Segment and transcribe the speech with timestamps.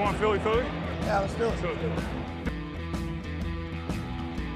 [0.00, 0.64] want Philly Philly?
[1.02, 1.52] Yeah, let's do it.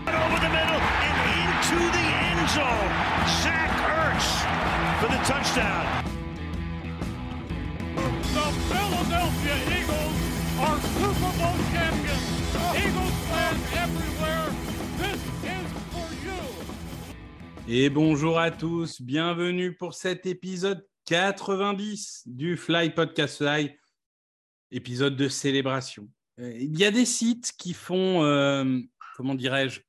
[0.09, 2.93] Over the middle and into the end zone.
[3.43, 4.29] Zach Ertz
[5.01, 5.85] for the touchdown.
[8.37, 10.17] The Philadelphia Eagles
[10.65, 12.24] are Super Bowl champions.
[12.85, 14.47] Eagles fans everywhere,
[14.99, 16.41] this is for you.
[17.69, 23.77] Et bonjour à tous, bienvenue pour cet épisode 90 du Fly Podcast Fly,
[24.74, 26.09] épisode de célébration.
[26.41, 28.80] Euh, Il y a des sites qui font, euh,
[29.16, 29.80] comment dirais-je,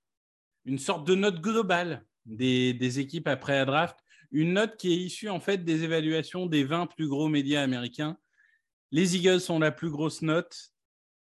[0.66, 3.98] une sorte de note globale des, équipes après la draft,
[4.32, 8.18] une note qui est issue en fait des évaluations des 20 plus gros médias américains.
[8.92, 10.72] Les Eagles sont la plus grosse note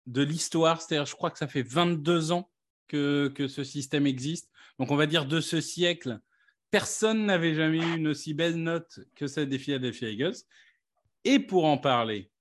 [0.06, 2.50] de l'histoire, c'est-à-dire je crois que ça fait 22 ans
[2.88, 4.50] que, que ce système existe.
[4.78, 6.20] Donc on va dire de ce siècle,
[6.70, 10.36] personne n'avait jamais eu une aussi belle note que celle des Philadelphia Eagles.
[11.24, 12.31] Et pour en parler,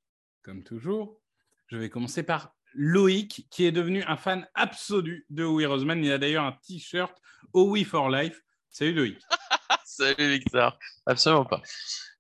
[0.44, 1.20] comme toujours,
[1.68, 6.04] je vais commencer par Loïc, qui est devenu un fan absolu de Howie Roseman.
[6.04, 7.16] Il a d'ailleurs un t-shirt
[7.54, 8.42] Howie for Life.
[8.70, 9.20] Salut Loïc.
[9.86, 10.78] Salut Victor.
[11.06, 11.62] Absolument pas.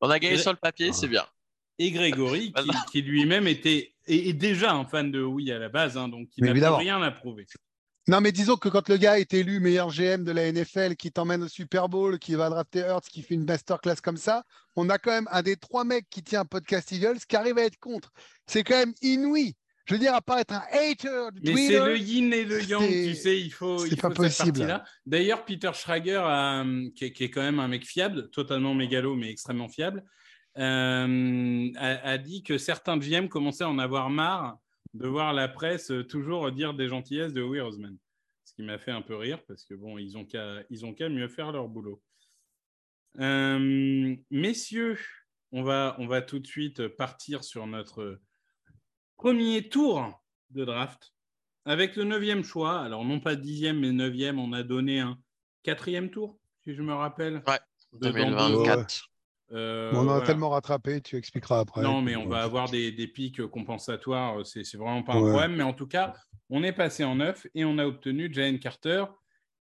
[0.01, 1.25] On a gagné Et- sur le papier, c'est bien.
[1.79, 5.69] Et Grégory, qui, qui lui-même était est, est déjà un fan de Howie à la
[5.69, 7.47] base, hein, donc il n'a rien à prouver.
[8.07, 11.11] Non, mais disons que quand le gars est élu meilleur GM de la NFL, qui
[11.11, 14.43] t'emmène au Super Bowl, qui va drafter Hurts, qui fait une masterclass comme ça,
[14.75, 17.57] on a quand même un des trois mecs qui tient un podcast Eagles qui arrive
[17.57, 18.11] à être contre.
[18.47, 19.55] C'est quand même inouï.
[19.85, 22.63] Je veux dire, à part être un hater du Mais c'est le yin et le
[22.63, 24.59] yang, tu sais, il faut, c'est il pas cette possible.
[24.59, 24.83] partie-là.
[25.05, 29.15] D'ailleurs, Peter Schrager, hum, qui, est, qui est quand même un mec fiable, totalement mégalo,
[29.15, 30.05] mais extrêmement fiable,
[30.57, 34.57] euh, a, a dit que certains GM commençaient à en avoir marre
[34.93, 37.97] de voir la presse euh, toujours dire des gentillesses de Roseman.
[38.45, 40.93] Ce qui m'a fait un peu rire, parce que bon, ils ont qu'à ils ont
[40.93, 42.01] qu'à mieux faire leur boulot.
[43.19, 44.97] Euh, messieurs,
[45.51, 48.19] on va, on va tout de suite partir sur notre
[49.17, 51.13] premier tour de draft
[51.65, 52.79] avec le neuvième choix.
[52.81, 55.17] Alors, non pas dixième, mais neuvième, on a donné un
[55.63, 57.43] quatrième tour, si je me rappelle.
[57.47, 57.59] Ouais,
[57.93, 59.07] De- dans deux- 2024.
[59.53, 60.25] Euh, on en a voilà.
[60.25, 61.81] tellement rattrapé, tu expliqueras après.
[61.81, 64.45] Non, mais on va avoir des, des pics compensatoires.
[64.45, 65.29] C'est c'est vraiment pas un Ouais.
[65.29, 65.55] problème.
[65.57, 66.13] Mais en tout cas,
[66.49, 69.03] on est passé en neuf et on a obtenu Jalen Carter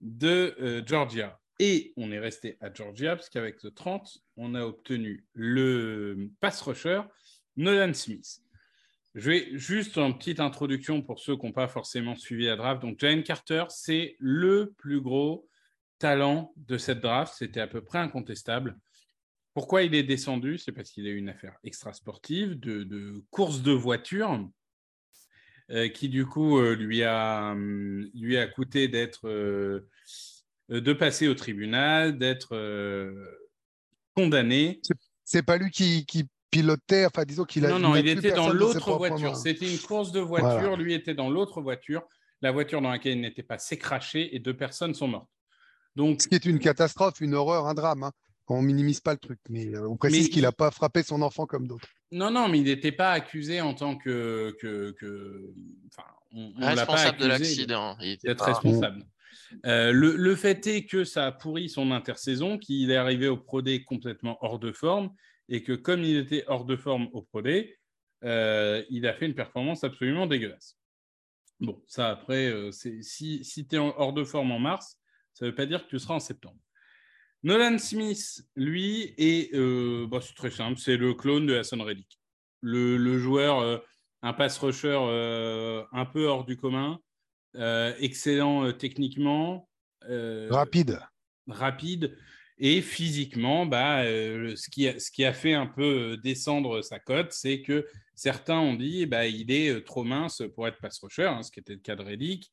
[0.01, 1.39] de euh, Georgia.
[1.59, 6.61] Et on est resté à Georgia parce qu'avec le 30, on a obtenu le pass
[6.61, 7.01] rusher
[7.55, 8.41] Nolan Smith.
[9.15, 12.81] Je vais juste en petite introduction pour ceux qui n'ont pas forcément suivi la draft.
[12.81, 15.47] Donc, Jalen Carter, c'est le plus gros
[15.99, 17.33] talent de cette draft.
[17.37, 18.77] C'était à peu près incontestable.
[19.53, 20.57] Pourquoi il est descendu?
[20.57, 24.45] C'est parce qu'il a eu une affaire extra-sportive de, de course de voiture
[25.71, 29.87] euh, qui, du coup, euh, lui, a, hum, lui a coûté d'être, euh,
[30.69, 33.13] de passer au tribunal, d'être euh,
[34.15, 34.81] condamné.
[35.23, 37.69] C'est pas lui qui, qui pilotait, enfin disons qu'il a.
[37.69, 39.35] Non, non, il était dans l'autre voiture.
[39.35, 40.59] C'était une course de voiture.
[40.59, 40.75] Voilà.
[40.75, 42.03] Lui était dans l'autre voiture.
[42.41, 45.29] La voiture dans laquelle il n'était pas s'est crachée et deux personnes sont mortes.
[45.95, 48.03] Donc, Ce qui est une catastrophe, une horreur, un drame.
[48.03, 48.11] hein.
[48.47, 51.01] On minimise pas le truc, mais euh, on précise Mais qu'il il- n'a pas frappé
[51.01, 51.87] son enfant comme d'autres.
[52.11, 54.55] Non, non, mais il n'était pas accusé en tant que.
[54.61, 55.51] que, que-
[55.87, 57.97] enfin, on, on l'a pas Responsable de l'accident.
[58.01, 59.03] Il était pas- responsable.
[59.65, 63.61] Euh, le, fait est que ça a pourri son intersaison, qu'il est arrivé au Pro
[63.61, 65.11] Day complètement hors de forme,
[65.49, 67.77] et que comme il était hors de forme au Pro Day,
[68.23, 70.77] euh, il a fait une performance absolument dégueulasse.
[71.59, 74.99] Bon, ça après, euh, si, tu es hors de forme en mars,
[75.33, 76.59] ça ne veut pas dire que tu seras en septembre.
[77.43, 79.53] Nolan Smith, lui, est,
[80.07, 82.19] bah, c'est très simple, c'est le clone de Hassan Reddick.
[82.61, 83.83] Le, le joueur,
[84.23, 84.97] un pass rusher
[85.91, 86.99] un peu hors du commun,
[87.99, 89.69] excellent euh, techniquement,
[90.09, 90.99] euh, Rapide.
[91.47, 92.15] rapide
[92.57, 96.81] et physiquement, bah, euh, ce, qui a, ce qui a fait un peu euh, descendre
[96.81, 100.79] sa cote, c'est que certains ont dit bah, il est euh, trop mince pour être
[100.79, 102.51] pass rusher, hein, ce qui était le cas de Reddick,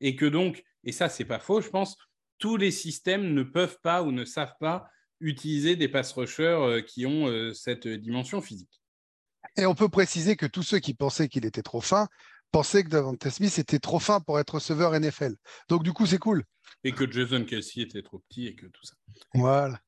[0.00, 1.96] et que donc, et ça c'est pas faux, je pense,
[2.38, 4.88] tous les systèmes ne peuvent pas ou ne savent pas
[5.20, 8.82] utiliser des pass rushers euh, qui ont euh, cette dimension physique.
[9.56, 12.08] Et on peut préciser que tous ceux qui pensaient qu'il était trop fin
[12.54, 15.34] pensaient que Davante Smith était trop fin pour être receveur NFL.
[15.68, 16.44] Donc du coup, c'est cool.
[16.84, 18.94] Et que Jason Kelsey était trop petit et que tout ça.
[19.34, 19.80] Voilà.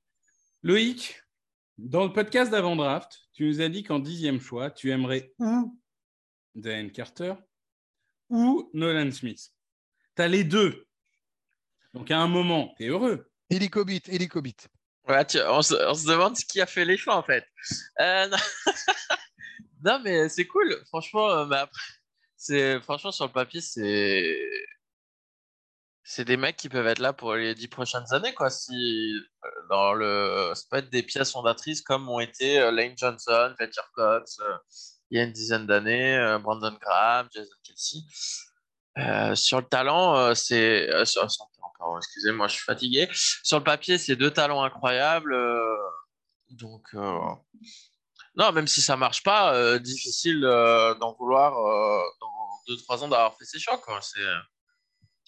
[0.65, 1.23] Loïc,
[1.79, 5.79] dans le podcast d'avant-draft, tu nous as dit qu'en dixième choix, tu aimerais ou
[6.57, 7.35] Diane Carter
[8.31, 9.53] ou Nolan Smith?
[10.17, 10.87] Tu as les deux.
[11.95, 13.31] Donc à un moment, tu es heureux.
[13.49, 14.57] Helicobit, Helicobit.
[15.07, 17.47] Ouais, tu- on, se, on se demande qui a fait les choix en fait.
[18.01, 18.37] Euh, non.
[19.85, 20.75] Non, mais c'est cool.
[20.89, 21.79] Franchement, euh, mais après,
[22.83, 24.37] franchement sur le papier, c'est
[26.09, 28.49] c'est des mecs qui peuvent être là pour les dix prochaines années, quoi.
[28.49, 28.73] Si
[29.45, 30.53] euh, dans le
[30.93, 34.57] des pièces fondatrices comme ont été euh, Lane Johnson, Fletcher Cox, euh,
[35.11, 38.01] il y a une dizaine d'années, Brandon Graham, Jason Kelsey.
[39.37, 40.89] Sur le talent, c'est.
[41.99, 43.09] excusez-moi, je suis fatigué.
[43.13, 45.37] Sur le papier, c'est deux talents incroyables.
[46.51, 46.83] donc,
[48.37, 53.09] non, même si ça marche pas, euh, difficile euh, d'en vouloir euh, dans 2-3 ans
[53.09, 53.81] d'avoir fait ces choix.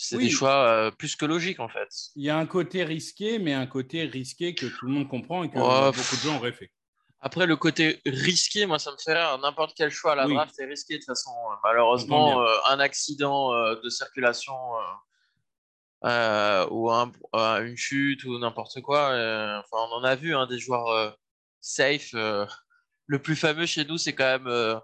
[0.00, 0.24] C'est Oui.
[0.24, 1.88] des choix euh, plus que logiques, en fait.
[2.14, 5.42] Il y a un côté risqué, mais un côté risqué que tout le monde comprend
[5.42, 6.70] et que beaucoup de gens auraient fait.
[7.20, 9.36] Après, le côté risqué, moi, ça me fait rire.
[9.38, 10.34] N'importe quel choix à la Oui.
[10.34, 10.94] draft est risqué.
[10.94, 11.32] De toute façon,
[11.64, 14.54] malheureusement, un accident de circulation
[16.70, 17.10] ou un-
[17.64, 19.06] une chute ou n'importe quoi.
[19.08, 21.16] enfin, on en a vu hein, des joueurs
[21.60, 22.14] safe.
[23.08, 23.12] Euh.
[23.12, 24.76] le plus fameux chez nous, c'est quand même euh,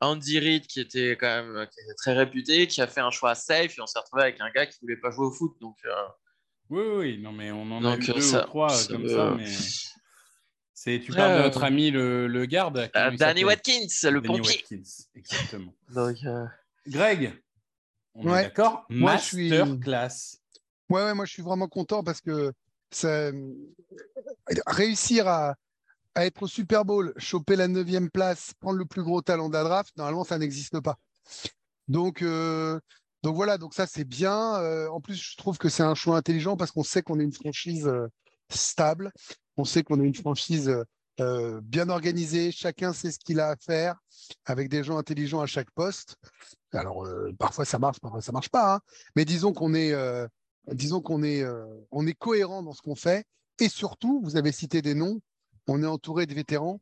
[0.00, 3.34] Andy Reid, qui était quand même qui était très réputé, qui a fait un choix
[3.34, 5.56] safe et on s'est retrouvé avec un gars qui voulait pas jouer au foot.
[5.60, 5.90] Donc, euh,
[6.70, 8.92] Oui, oui, non, mais on en a eu euh, deux ça- ou trois euh, ça
[8.92, 9.52] comme me- ça, mais
[10.72, 12.90] c'est tu parles de euh, notre ami le, le garde.
[12.96, 14.40] euh, il Danny Watkins, le Danny pompier.
[14.70, 15.74] Watkins, exactement.
[15.94, 16.46] Donc, euh,
[16.86, 17.42] Greg,
[18.14, 18.86] on est d'accord?
[18.88, 20.36] Moi, je suis- Masterclass.
[20.88, 22.52] Ouais, ouais, moi je suis vraiment content parce que
[22.90, 23.30] ça,
[24.66, 25.54] réussir à,
[26.14, 29.54] à être au Super Bowl, choper la neuvième place, prendre le plus gros talent de
[29.54, 30.98] la draft, normalement ça n'existe pas.
[31.88, 32.78] Donc, euh,
[33.22, 34.56] donc voilà, donc ça c'est bien.
[34.56, 37.24] Euh, en plus, je trouve que c'est un choix intelligent parce qu'on sait qu'on est
[37.24, 38.08] une franchise euh,
[38.48, 39.12] stable,
[39.56, 40.74] on sait qu'on est une franchise
[41.62, 43.96] bien organisée, chacun sait ce qu'il a à faire,
[44.46, 46.16] avec des gens intelligents à chaque poste.
[46.72, 47.06] Alors
[47.38, 48.80] parfois ça marche, parfois ça marche pas, hein.
[49.14, 49.94] mais disons qu'on est
[50.72, 51.44] disons qu'on est,
[51.90, 53.26] on est cohérent dans ce qu'on fait.
[53.58, 55.20] Et surtout, vous avez cité des noms,
[55.66, 56.80] on est entouré de vétérans.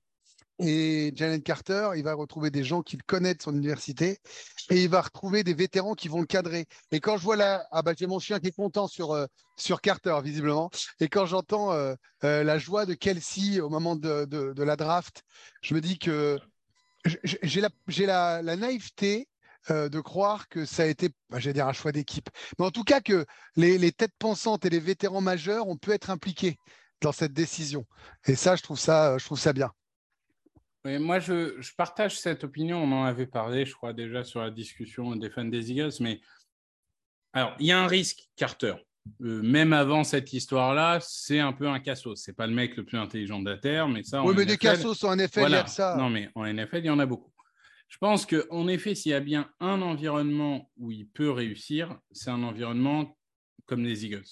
[0.61, 4.19] Et Jalen Carter, il va retrouver des gens qu'il connaît de son université
[4.71, 6.67] et il va retrouver des vétérans qui vont le cadrer.
[6.91, 9.27] Et quand je vois là, ah bah j'ai mon chien qui est content sur, euh,
[9.81, 10.71] Carter, visiblement.
[10.99, 11.95] Et quand j'entends euh,
[12.25, 15.23] euh, la joie de Kelsey au moment de, la draft,
[15.63, 16.41] je me dis que
[17.05, 19.29] j'ai la, naïveté
[19.71, 22.85] de croire que ça a été, bah, j'allais dire un choix d'équipe, mais en tout
[22.85, 26.59] cas que les têtes pensantes et les vétérans majeurs ont pu être impliqués
[27.01, 27.87] dans cette décision.
[28.27, 29.71] Et ça, je trouve ça, je trouve ça bien.
[30.85, 32.83] Oui, moi, je, je partage cette opinion.
[32.83, 35.93] On en avait parlé, je crois, déjà sur la discussion des fans des Eagles.
[36.01, 36.21] Mais
[37.33, 38.75] alors, il y a un risque, Carter.
[39.23, 42.21] Euh, même avant cette histoire-là, c'est un peu un cassos.
[42.23, 44.23] C'est pas le mec le plus intelligent de la Terre, mais ça.
[44.23, 45.65] Oui, mais des NFL, cassos en effet, il y Voilà.
[45.65, 45.97] a ça.
[45.97, 47.33] Non, mais en NFL, il y en a beaucoup.
[47.89, 52.29] Je pense qu'en effet, s'il y a bien un environnement où il peut réussir, c'est
[52.31, 53.17] un environnement
[53.65, 54.27] comme les Eagles.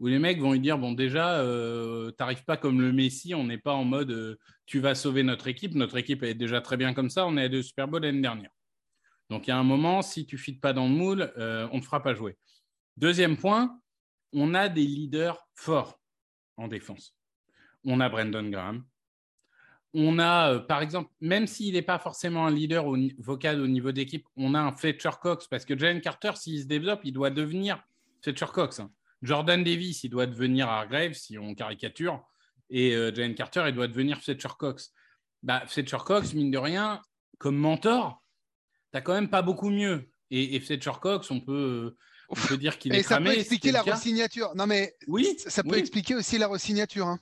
[0.00, 3.44] Où les mecs vont lui dire Bon, déjà, euh, t'arrives pas comme le Messi, on
[3.44, 5.74] n'est pas en mode euh, tu vas sauver notre équipe.
[5.74, 8.20] Notre équipe est déjà très bien comme ça, on est à deux Super Bowl l'année
[8.20, 8.50] dernière.
[9.30, 11.68] Donc, il y a un moment, si tu ne fites pas dans le moule, euh,
[11.72, 12.36] on ne fera pas jouer.
[12.96, 13.78] Deuxième point,
[14.32, 16.00] on a des leaders forts
[16.56, 17.14] en défense.
[17.84, 18.84] On a Brendan Graham,
[19.94, 22.84] on a, par exemple, même s'il n'est pas forcément un leader
[23.18, 26.66] vocal au niveau d'équipe, on a un Fletcher Cox parce que Jalen Carter, s'il se
[26.66, 27.82] développe, il doit devenir
[28.22, 28.80] Fletcher Cox.
[28.80, 28.90] hein.
[29.22, 32.22] Jordan Davis, il doit devenir Hargrave, si on caricature,
[32.70, 34.92] et euh, Jalen Carter, il doit devenir Fletcher Cox.
[35.42, 37.00] Bah, Fletcher Cox, mine de rien,
[37.38, 38.22] comme mentor,
[38.92, 40.08] t'as quand même pas beaucoup mieux.
[40.30, 41.96] Et, et Fletcher Cox, on peut,
[42.28, 43.30] on peut dire qu'il est Et ça cramé.
[43.34, 44.54] peut expliquer la resignature.
[44.54, 45.78] Non, mais Oui, ça ça peut oui.
[45.78, 47.06] expliquer aussi la resignature.
[47.06, 47.18] hein.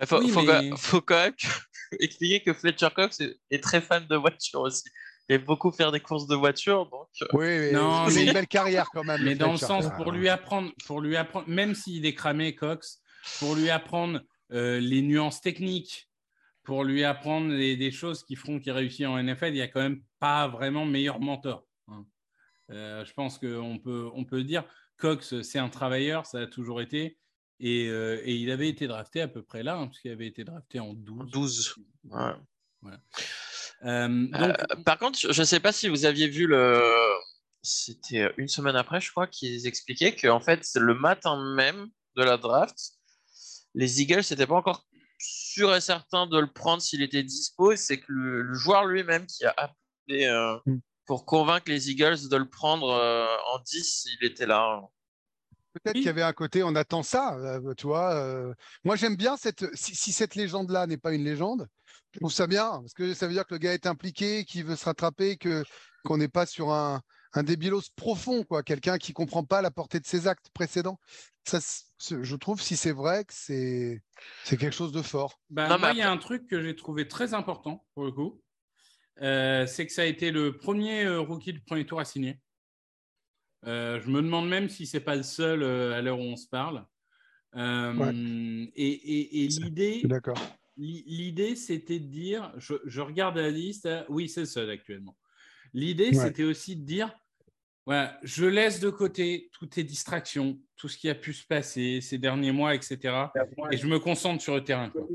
[0.00, 1.46] Il faut, oui, faut mais- quand, faut quand même que-
[2.00, 4.84] expliquer que Fletcher Cox est, est très fan de voitures aussi.
[5.28, 8.32] Il aime beaucoup faire des courses de voitures, donc euh, Oui, mais Non, mais- une
[8.32, 9.22] belle carrière quand même.
[9.22, 13.00] Mais dans le sens, pour lui apprendre, pour lui apprendre, même s'il est cramé, Cox,
[13.38, 14.20] pour lui apprendre
[14.52, 16.08] euh, les nuances techniques,
[16.64, 19.68] pour lui apprendre les- des choses qui feront qu'il réussit en NFL, il n'y a
[19.68, 21.66] quand même pas vraiment meilleur mentor.
[21.88, 22.06] hein.
[22.70, 24.64] Euh, je pense qu'on peut, on peut dire,
[24.96, 27.18] Cox, c'est un travailleur, ça a toujours été,
[27.60, 30.26] et, euh, et il avait été drafté à peu près là, hein, parce qu'il avait
[30.26, 31.30] été drafté en 12.
[31.30, 31.74] 12.
[32.04, 32.32] Ouais.
[32.86, 32.90] Euh,
[33.82, 36.80] donc, Euh, par contre, je ne sais pas si vous aviez vu le.
[37.62, 42.36] C'était une semaine après, je crois, qu'ils expliquaient qu'en fait, le matin même de la
[42.36, 42.76] draft,
[43.74, 44.86] les Eagles n'étaient pas encore
[45.18, 47.74] sûrs et certains de le prendre s'il était dispo.
[47.76, 50.78] C'est que le, le joueur lui-même qui a appelé euh, Mm.
[51.06, 54.80] pour convaincre les Eagles de le prendre euh, en 10, il était là.
[55.74, 56.00] Peut-être Oui.
[56.00, 58.14] qu'il y avait un côté, on attend ça, euh, tu vois.
[58.14, 58.54] euh.
[58.84, 59.66] Moi, j'aime bien cette.
[59.76, 61.68] Si, si cette légende-là n'est pas une légende,
[62.18, 64.64] je trouve ça bien, parce que ça veut dire que le gars est impliqué, qu'il
[64.64, 65.64] veut se rattraper, que
[66.04, 67.00] qu'on n'est pas sur un,
[67.32, 68.62] un débilos profond, quoi.
[68.62, 70.98] Quelqu'un qui comprend pas la portée de ses actes précédents.
[71.44, 71.58] Ça,
[72.00, 74.02] je trouve, si c'est vrai, que c'est
[74.44, 75.40] c'est quelque chose de fort.
[75.50, 78.04] Bah, Non, mais moi, il y a un truc que j'ai trouvé très important pour
[78.04, 78.40] le coup.
[79.22, 82.38] Euh, c'est que ça a été le premier euh, rookie du premier tour à signer.
[83.66, 86.36] Euh, je me demande même si c'est pas le seul euh, à l'heure où on
[86.36, 86.86] se parle.
[87.56, 88.12] Euh, Ouais.
[88.76, 90.02] Et, et- et l'idée,
[90.78, 95.16] L'idée, c'était de dire, je, je regarde la liste, hein, oui, c'est le seul actuellement.
[95.74, 96.14] L'idée, Ouais.
[96.14, 97.12] c'était aussi de dire,
[97.84, 102.00] voilà, je laisse de côté toutes les distractions, tout ce qui a pu se passer
[102.00, 102.96] ces derniers mois, etc.
[103.72, 104.90] Et je me concentre sur le terrain.
[104.90, 105.06] quoi.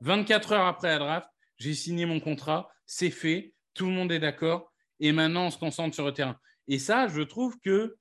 [0.00, 4.18] 24 heures après la draft, j'ai signé mon contrat, c'est fait, tout le monde est
[4.20, 6.38] d'accord, et maintenant on se concentre sur le terrain.
[6.68, 7.96] Et ça, je trouve que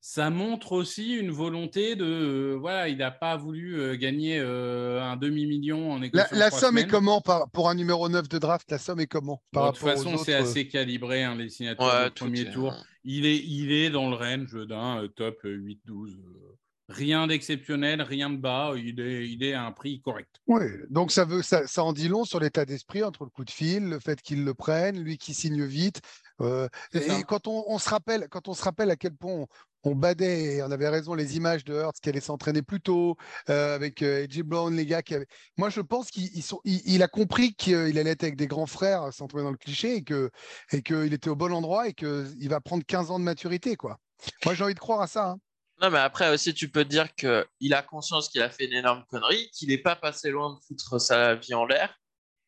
[0.00, 2.04] ça montre aussi une volonté de.
[2.04, 6.26] euh, voilà, il n'a pas voulu euh, gagner euh, un demi-million en La, négociant.
[6.32, 6.90] la trois somme est semaines.
[6.90, 9.76] comment par- pour un numéro 9 de draft La somme est comment par Bon, de
[9.76, 12.24] toute rapport aux façon, c'est autres, euh, assez calibré, hein, les signatures Ouais, du tout
[12.24, 12.74] premier est- tour.
[13.04, 16.10] Il est, il est dans le range d'un euh, top 8-12.
[16.18, 16.56] euh,
[16.90, 18.72] rien d'exceptionnel, rien de bas.
[18.76, 20.36] Il est, il est à un prix correct.
[20.46, 23.44] Oui, donc ça, veut, ça, ça en dit long sur l'état d'esprit entre le coup
[23.44, 26.00] de fil, le fait qu'il le prenne, lui qui signe vite.
[26.40, 27.18] euh, C'est ça.
[27.18, 29.46] et quand on, on se rappelle, quand on se rappelle à quel point on,
[29.84, 33.16] on badait, et on avait raison, les images de Hurts qui allait s'entraîner plus tôt,
[33.48, 35.26] euh, avec euh, AJ Brown, les gars qui avaient.
[35.56, 38.66] Moi, je pense qu'il sont- il, il a compris qu'il allait être avec des grands
[38.66, 40.30] frères, sans tomber dans le cliché, et que
[40.72, 43.98] et qu'il était au bon endroit et qu'il va prendre 15 ans de maturité, quoi.
[44.44, 45.30] Moi, j'ai envie de croire à ça.
[45.30, 45.38] hein.
[45.80, 48.72] Non, mais après aussi, tu peux te dire qu'il a conscience qu'il a fait une
[48.72, 51.94] énorme connerie, qu'il n'est pas passé loin de foutre sa vie en l'air,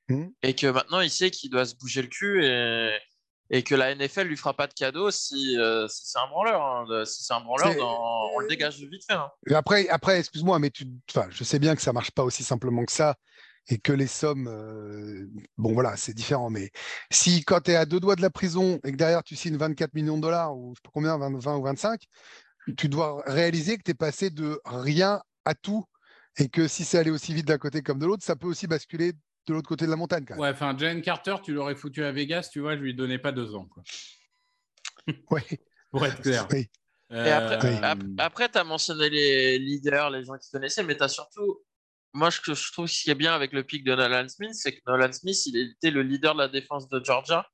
[0.08, 0.32] Mhm.
[0.42, 2.90] et que maintenant il sait qu'il doit se bouger le cul et,
[3.50, 6.62] et que la NFL lui fera pas de cadeau si, euh, si c'est un branleur.
[6.62, 7.04] hein.
[7.04, 9.12] Si c'est un branleur, dans- on le dégage vite fait.
[9.14, 9.30] hein.
[9.48, 12.44] Et après, après excuse-moi, mais tu, enfin, je sais bien que ça marche pas aussi
[12.44, 13.16] simplement que ça
[13.68, 15.26] et que les sommes, euh,
[15.58, 16.48] bon voilà, c'est différent.
[16.50, 16.70] Mais
[17.10, 19.56] si quand tu es à deux doigts de la prison et que derrière tu signes
[19.56, 22.02] 24 millions de dollars ou je sais pas combien, 20, 20 ou 25,
[22.76, 25.84] tu dois réaliser que tu es passé de rien à tout
[26.38, 28.66] et que si c'est allé aussi vite d'un côté comme de l'autre, ça peut aussi
[28.66, 29.12] basculer
[29.50, 30.24] de l'autre côté de la montagne.
[30.24, 30.40] Quand même.
[30.42, 33.32] Ouais, enfin, Jalen Carter, tu l'aurais foutu à Vegas, tu vois, je lui donnais pas
[33.32, 33.66] deux ans.
[33.66, 33.82] Quoi.
[35.30, 35.42] Ouais.
[35.90, 36.46] Pour être clair.
[36.52, 36.68] Oui.
[37.10, 40.96] Et après, Euh, ap- après tu as mentionné les leaders, les gens qui connaissaient, mais
[40.96, 41.60] tu as surtout.
[42.12, 44.72] Moi, je, je trouve ce qui est bien avec le pic de Nolan Smith, c'est
[44.76, 47.48] que Nolan Smith, il était le leader de la défense de Georgia.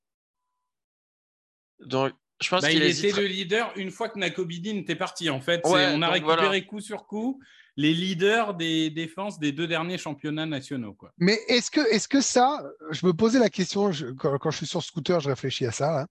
[1.81, 2.13] Donc,
[2.43, 5.31] je pense bah, qu'il il était hésiterait- le leader une fois que Nakobidin était parti.
[5.31, 6.61] En fait, Ouais, on a récupéré voilà.
[6.63, 7.41] coup sur coup
[7.77, 10.95] les leaders des défenses des deux derniers championnats nationaux.
[10.95, 11.13] Quoi.
[11.19, 14.83] Mais est-ce que, est-ce que ça, je me posais la question quand, je suis sur
[14.83, 16.03] scooter, je réfléchis à ça.
[16.03, 16.07] hein.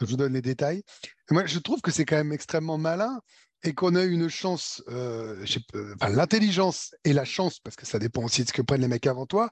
[0.00, 0.82] je vous donne les détails.
[1.30, 3.20] Moi, je trouve que c'est quand même extrêmement malin
[3.64, 5.44] et qu'on a une chance, euh,
[5.94, 8.88] enfin, l'intelligence et la chance, parce que ça dépend aussi de ce que prennent les
[8.88, 9.50] mecs avant toi,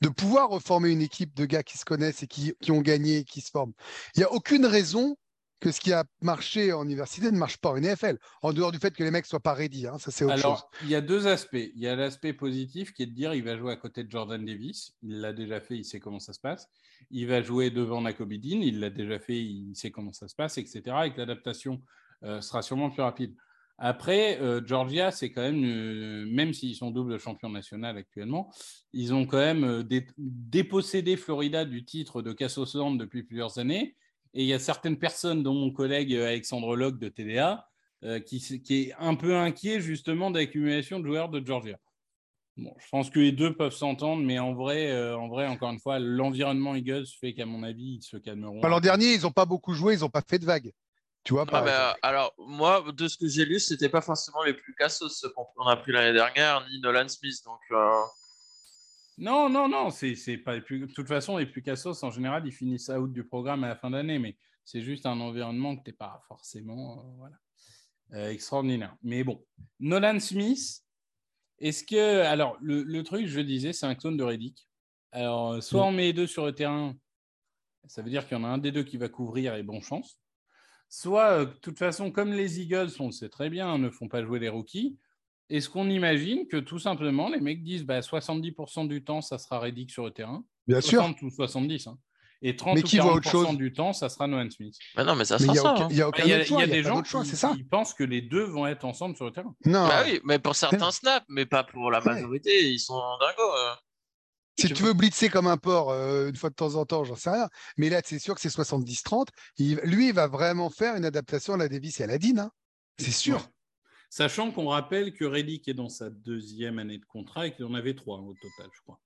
[0.00, 3.18] de pouvoir reformer une équipe de gars qui se connaissent et qui, qui ont gagné
[3.18, 3.72] et qui se forment.
[4.14, 5.16] Il n'y a aucune raison
[5.60, 8.78] que ce qui a marché en université ne marche pas en NFL, en dehors du
[8.78, 9.86] fait que les mecs soient pas ready.
[9.86, 10.44] hein, ça, c'est autre chose.
[10.44, 11.54] Alors, il y a deux aspects.
[11.74, 14.10] Il y a l'aspect positif qui est de dire il va jouer à côté de
[14.10, 14.94] Jordan Davis.
[15.02, 16.68] Il l'a déjà fait, il sait comment ça se passe.
[17.10, 18.60] Il va jouer devant Nakobidin.
[18.62, 20.82] Il l'a déjà fait, il sait comment ça se passe, etc.
[21.06, 21.82] Et que l'adaptation
[22.24, 23.34] euh, sera sûrement plus rapide.
[23.82, 28.52] Après, euh, Georgia, c'est quand même, euh, même s'ils sont double champion national actuellement,
[28.92, 33.96] ils ont quand même dé- dépossédé Florida du titre de Cassos depuis plusieurs années.
[34.34, 37.66] Et il y a certaines personnes, dont mon collègue euh, Alexandre Locke de TDA,
[38.04, 38.38] euh, qui,
[38.70, 41.76] est un peu inquiet justement d'accumulation de joueurs de Georgia.
[42.56, 45.70] Bon, je pense que les deux peuvent s'entendre, mais en vrai, euh, en vrai, encore
[45.70, 48.60] une fois, l'environnement Eagles fait qu'à mon avis, ils se calmeront.
[48.62, 50.72] L'an dernier, ils n'ont pas beaucoup joué, ils n'ont pas fait de vagues.
[51.24, 54.74] Tu vois, Ah, alors, moi, de ce que j'ai lu, c'était pas forcément les plus
[54.74, 57.36] cassos ceux qu'on a pris l'année dernière, ni Nolan Smith.
[57.44, 57.90] Donc, euh,
[59.20, 60.58] Non, non, non, c'est pas.
[60.58, 63.76] De toute façon, les plus cassos, en général, ils finissent out du programme à la
[63.76, 67.36] fin d'année, mais c'est juste un environnement que tu n'es pas forcément euh, voilà,
[68.14, 68.96] euh, extraordinaire.
[69.02, 69.44] Mais bon,
[69.78, 70.82] Nolan Smith,
[71.58, 72.22] est-ce que.
[72.22, 74.66] Alors, le, le truc, je disais, c'est un clone de Reddick.
[75.12, 76.96] Alors, euh, soit on met les deux sur le terrain,
[77.86, 79.82] ça veut dire qu'il y en a un des deux qui va couvrir et bonne
[79.82, 80.18] chance.
[80.88, 84.08] Soit, euh, de toute façon, comme les Eagles, on le sait très bien, ne font
[84.08, 84.98] pas jouer les rookies,
[85.50, 89.58] est-ce qu'on imagine que tout simplement les mecs disent bah, 70% du temps, ça sera
[89.60, 90.44] Reddick sur le terrain?
[90.66, 91.00] Bien sûr.
[91.00, 91.86] 60 ou 70.
[91.88, 91.98] hein.
[92.42, 93.56] Et 30 Mais ou qui voit 40% autre chose?
[93.58, 94.74] du temps, ça sera Nolan Smith.
[94.96, 95.72] mais non, mais ça Mais sera il n'y a, ça.
[95.74, 95.88] aucun- hein.
[95.90, 96.56] il y a Bah, aucun Il y a, autre choix.
[96.56, 97.52] il y a il y a des gens choix, qui, c'est ça.
[97.54, 99.54] qui pensent que les deux vont être ensemble sur le terrain.
[99.66, 99.86] Non.
[99.88, 103.54] Bah oui, mais pour certains snaps, mais pas pour la majorité, ils sont dingos.
[103.58, 103.74] euh.
[104.58, 107.04] Si Tu tu veux blitzer comme un porc euh, une fois de temps en temps,
[107.04, 107.48] j'en sais rien.
[107.76, 109.28] Mais là, c'est sûr que c'est 70-30.
[109.58, 112.38] Il- Lui, il va vraiment faire une adaptation à la Davis et à la Dean.
[112.38, 112.50] hein.
[112.98, 113.36] C'est sûr.
[113.36, 113.42] Ouais.
[114.10, 117.74] Sachant qu'on rappelle que Reddick est dans sa deuxième année de contrat et qu'il en
[117.74, 119.00] avait trois au total, je crois.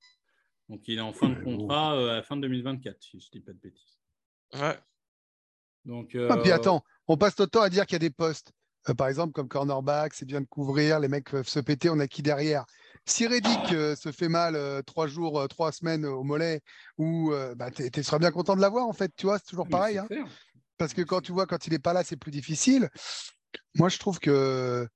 [0.70, 3.26] Donc il est en fin de contrat euh, à la fin de 2024, si je
[3.26, 3.98] ne dis pas de bêtises.
[4.54, 4.78] Ouais.
[5.84, 8.10] Donc, Ah, puis euh, attends, on passe notre temps à dire qu'il y a des
[8.10, 8.52] postes.
[8.88, 11.98] Euh, par exemple, comme cornerback, c'est bien de couvrir, les mecs peuvent se péter, on
[12.00, 12.64] a qui derrière?
[13.04, 16.62] Si Reddick euh, se fait mal euh, trois jours, euh, trois semaines au mollet,
[16.96, 19.68] ou euh, bah, tu seras bien content de l'avoir en fait, tu vois, c'est toujours
[19.68, 19.98] pareil.
[19.98, 20.06] hein.
[20.78, 22.88] parce que quand tu vois quand il n'est pas là, c'est plus difficile.
[23.76, 24.86] Moi, je trouve que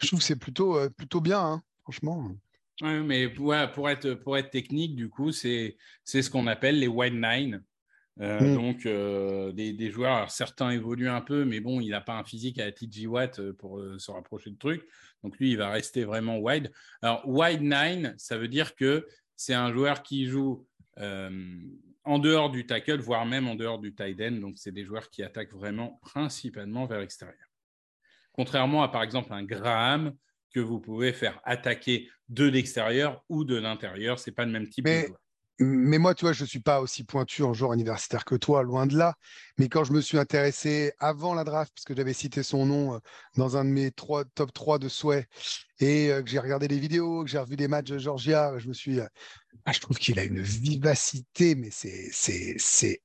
[0.00, 2.30] je trouve que c'est plutôt, euh, plutôt bien, hein, franchement.
[2.80, 6.78] Ouais, mais ouais, pour, être, pour être technique, du coup, c'est c'est ce qu'on appelle
[6.78, 7.62] les wide nine.
[8.20, 8.54] Euh, Mm.
[8.54, 12.14] Donc, euh, des, des joueurs, alors, certains évoluent un peu, mais bon, il n'a pas
[12.14, 14.86] un physique à TJ Watt euh, pour euh, se rapprocher de truc.
[15.22, 16.70] Donc, lui, il va rester vraiment wide.
[17.00, 19.06] Alors, wide nine, ça veut dire que
[19.36, 20.66] c'est un joueur qui joue
[22.04, 24.32] en dehors du tackle, voire même en dehors du tight end.
[24.32, 27.51] Donc, c'est des joueurs qui attaquent vraiment principalement vers l'extérieur.
[28.32, 30.12] Contrairement à, par exemple, un Graham
[30.54, 34.18] que vous pouvez faire attaquer de l'extérieur ou de l'intérieur.
[34.18, 35.18] C'est pas le même type Mais- de joueur.
[35.62, 38.62] Mais moi, tu vois, je ne suis pas aussi pointu en joueur universitaire que toi,
[38.62, 39.14] loin de là.
[39.58, 42.94] Mais quand je me suis intéressé avant la draft, parce que j'avais cité son nom
[42.94, 42.98] euh,
[43.36, 45.26] dans un de mes trois, top 3 de souhaits,
[45.80, 48.68] et euh, que j'ai regardé les vidéos, que j'ai revu des matchs de Georgia, je
[48.68, 49.00] me suis.
[49.00, 49.06] euh,
[49.66, 52.10] ah, je trouve qu'il a une vivacité, mais c'est-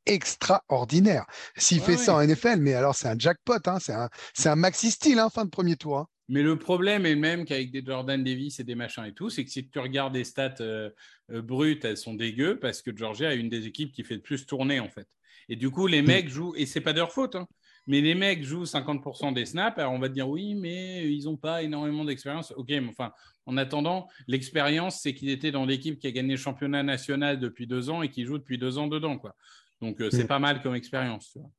[0.06, 1.26] extraordinaire.
[1.58, 1.98] S'il Ouais, fait ouais.
[1.98, 5.20] ça en NFL, mais alors c'est un jackpot, hein, c'est un, c'est un maxi style,
[5.20, 6.00] hein, fin de premier tour.
[6.00, 6.08] hein.
[6.30, 9.30] Mais le problème est le même qu'avec des Jordan Davis et des machins et tout,
[9.30, 10.90] c'est que si tu regardes des stats euh,
[11.32, 14.22] euh, brutes, elles sont dégueu parce que Georgia a une des équipes qui fait le
[14.22, 15.08] plus tourner en fait.
[15.50, 17.48] Et du coup, les mecs jouent, et c'est pas de leur faute, hein,
[17.88, 19.80] mais les mecs jouent 50% des snaps.
[19.80, 22.52] Alors on va te dire oui, mais ils n'ont pas énormément d'expérience.
[22.58, 23.14] Ok, mais enfin,
[23.46, 27.66] en attendant, l'expérience, c'est qu'il était dans l'équipe qui a gagné le championnat national depuis
[27.68, 29.18] deux ans et qui joue depuis deux ans dedans.
[29.18, 29.34] Quoi.
[29.82, 30.28] Donc euh, c'est Mm.
[30.28, 31.32] pas mal comme expérience.
[31.32, 31.50] tu vois.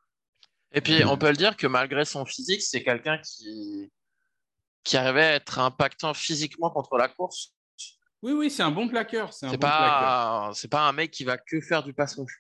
[0.75, 3.91] Et puis, on peut le dire que malgré son physique, c'est quelqu'un qui...
[4.85, 7.55] qui arrivait à être impactant physiquement contre la course.
[8.23, 9.33] Oui, oui, c'est un bon plaqueur.
[9.33, 9.79] C'est bon plaqueur.
[9.79, 10.51] pas...
[10.55, 12.33] c'est pas un mec qui va que faire du pass rush.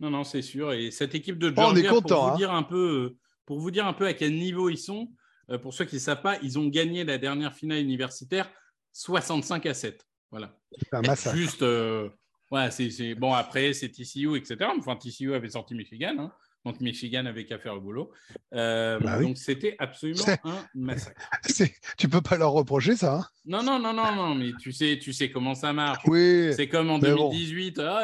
[0.00, 0.72] Non, non, c'est sûr.
[0.72, 2.36] Et cette équipe de Oh, on est Georgia, content, pour, vous hein.
[2.36, 5.08] dire un peu, pour vous dire un peu à quel niveau ils sont,
[5.50, 8.50] euh, pour ceux qui ne savent pas, ils ont gagné la dernière finale universitaire
[8.92, 10.04] 65 à 7.
[10.30, 10.56] Voilà.
[10.72, 11.36] C'est un massacre.
[11.36, 12.08] Juste, euh,
[12.50, 14.56] ouais, c'est, c'est- bon, après, c'est TCU, etc.
[14.78, 16.16] Enfin, TCU avait sorti Michigan.
[16.18, 16.32] hein.
[16.64, 18.10] Donc, Michigan avait qu'à faire le boulot.
[18.54, 19.26] Euh, Bah oui.
[19.26, 21.20] Donc, c'était absolument un massacre.
[21.96, 23.14] Tu peux pas leur reprocher ça.
[23.14, 23.26] hein.
[23.46, 26.02] Non, non, non, non, non, mais tu sais, tu sais comment ça marche.
[26.06, 26.52] oui.
[26.54, 27.30] C'est comme en Mais bon.
[27.30, 27.96] 2018, ah,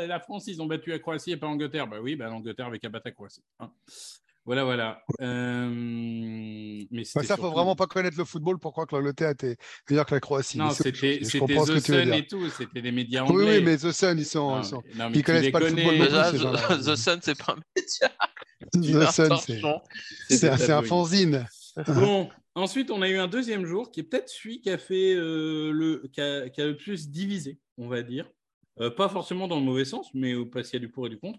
[0.00, 1.86] ah, la France, ils ont battu la Croatie et pas l'Angleterre.
[1.86, 3.42] Bah oui, bah, l'Angleterre avait qu'à battre la Croatie.
[3.60, 3.70] hein.
[4.48, 5.02] Voilà, voilà.
[5.20, 9.28] Euh, Mais Bah, ça, faut surtout- vraiment pas connaître le football pour croire que l'Angleterre
[9.28, 9.58] était
[9.90, 10.56] meilleure que la Croatie.
[10.56, 13.58] Non, Mais c'est autre c'était The Sun et tout, c'était les médias Oui, anglais.
[13.58, 14.48] oui, mais The Sun, ils sont.
[14.50, 16.32] Non, ils sont- non, connaissent pas le football Déjà.
[16.32, 18.10] The, The Sun, c'est pas un média.
[18.72, 19.36] The Sun,
[20.30, 21.46] c'est un, fanzine.
[21.86, 25.14] Bon, ensuite, on a eu un deuxième jour qui est peut-être celui qui a fait
[25.14, 28.30] euh, le qui a, qui a le plus divisé, on va dire.
[28.80, 31.06] Euh, pas forcément dans le mauvais sens, mais au- parce qu'il y a du pour
[31.06, 31.38] et du contre.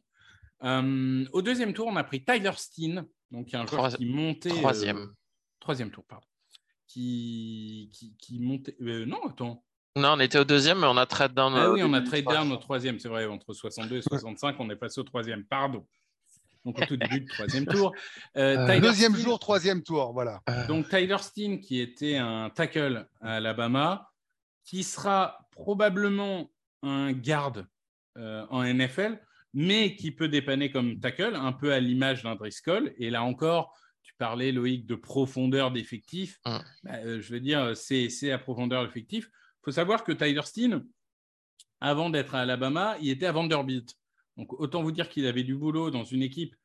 [0.63, 4.51] Euh, au deuxième tour, on a pris Tyler Steen, donc un joueur Troisi- qui montait.
[4.51, 5.13] euh, Troisième.
[5.59, 6.25] troisième tour, pardon.
[6.87, 8.75] Qui, qui, qui montait.
[8.81, 9.63] euh, non, attends.
[9.95, 11.53] Non, on était au deuxième, mais on a trade down.
[11.55, 12.47] Ah au oui, on a trade troisième.
[12.49, 15.85] down au troisième, c'est vrai, entre 62 et 65, on est passé au troisième, pardon.
[16.65, 17.93] Donc au tout début du troisième tour.
[18.37, 20.41] Euh, Euh, Deuxième Steen- jour, troisième tour, voilà.
[20.49, 24.09] Euh, Donc Tyler Steen, qui était un tackle à Alabama,
[24.65, 26.51] qui sera probablement
[26.83, 27.67] un garde
[28.17, 29.19] euh, en NFL,
[29.53, 32.93] mais qui peut dépanner comme tackle, un peu à l'image d'un Driscoll.
[32.97, 36.39] Et là encore, tu parlais, Loïc, de profondeur d'effectif.
[36.45, 36.57] Mm.
[36.83, 39.29] Bah, euh, je veux dire, c'est c'est à profondeur d'effectif.
[39.29, 40.85] Il faut savoir que Tyler Steen,
[41.81, 43.95] avant d'être à Alabama, il était à Vanderbilt.
[44.37, 46.55] Donc autant vous dire qu'il avait du boulot dans une équipe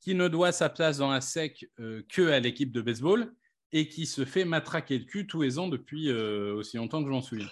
[0.00, 3.34] qui ne doit sa place dans la SEC euh, que à l'équipe de baseball
[3.72, 7.08] et qui se fait matraquer le cul tous les ans depuis euh, aussi longtemps que
[7.08, 7.50] je m'en souviens.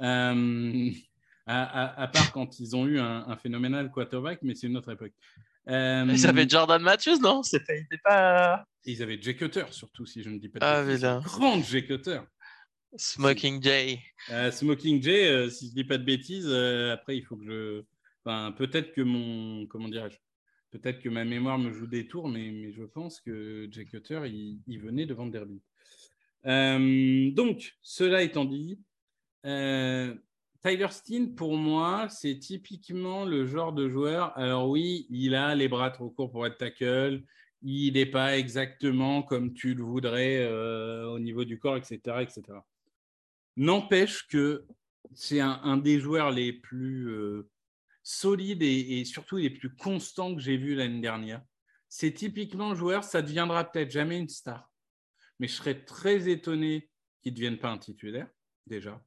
[0.00, 0.90] Euh,
[1.50, 4.76] à, à- à part quand ils ont eu un, un phénoménal quarterback, mais c'est une
[4.76, 5.12] autre époque.
[5.68, 7.42] Euh, Ils avaient Jordan Matthews, non?
[7.42, 11.00] C'était pas ils avaient Jay Cutter, surtout, si je ne dis pas de Ah, bêtises.
[11.00, 11.20] putain.
[11.20, 12.20] Grande Jay Cutter.
[12.96, 14.00] Smoking Jay.
[14.30, 16.50] Euh, Smoking Jay, euh, si je dis pas de bêtises,
[16.92, 17.82] après il faut que je.
[18.24, 19.66] Enfin, peut-être que mon.
[19.66, 20.16] Comment dirais-je?
[20.70, 24.20] Peut-être que ma mémoire me joue des tours, mais, mais je pense que Jay Cutter,
[24.26, 25.62] il, il venait de Vanderbilt.
[26.44, 28.78] Donc, cela étant dit,
[30.62, 34.36] Tyler Steen, pour moi, c'est typiquement le genre de joueur.
[34.36, 37.22] Alors, oui, il a les bras trop courts pour être tackle.
[37.62, 41.98] Il n'est pas exactement comme tu le voudrais euh, au niveau du corps, etc.
[42.20, 42.42] etc.
[43.56, 44.66] N'empêche que
[45.14, 47.48] c'est un, des joueurs les plus euh,
[48.02, 51.42] solides et, et surtout les plus constants que j'ai vu l'année dernière.
[51.88, 54.70] C'est typiquement un joueur, ça ne deviendra peut-être jamais une star,
[55.38, 56.88] mais je serais très étonné
[57.22, 58.28] qu'il ne devienne pas un titulaire,
[58.66, 59.02] déjà.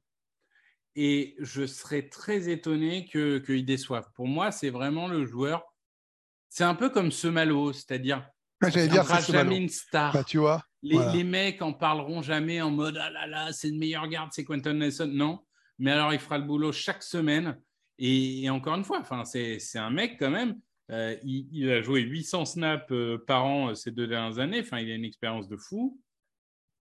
[0.96, 4.06] Et je serais très étonné que- qu'il déçoive.
[4.14, 5.64] Pour moi, c'est vraiment le joueur.
[6.48, 8.26] C'est un peu comme ce Malo, c'est-à-dire,
[8.62, 10.12] Ah, J'allais dire, c'est jamais une star.
[10.14, 10.62] Bah, tu vois.
[10.82, 11.12] Les, Voilà.
[11.12, 14.44] les mecs en parleront jamais en mode ah là là, c'est le meilleur garde, c'est
[14.44, 15.10] Quentin Nelson.
[15.12, 15.40] Non,
[15.78, 17.60] mais alors il fera le boulot chaque semaine.
[17.98, 20.58] Et, et encore une fois, enfin, c'est un mec quand même.
[20.90, 24.60] euh, il, il a joué 800 snaps euh, par an euh, ces deux dernières années.
[24.60, 26.00] Enfin, il a une expérience de fou.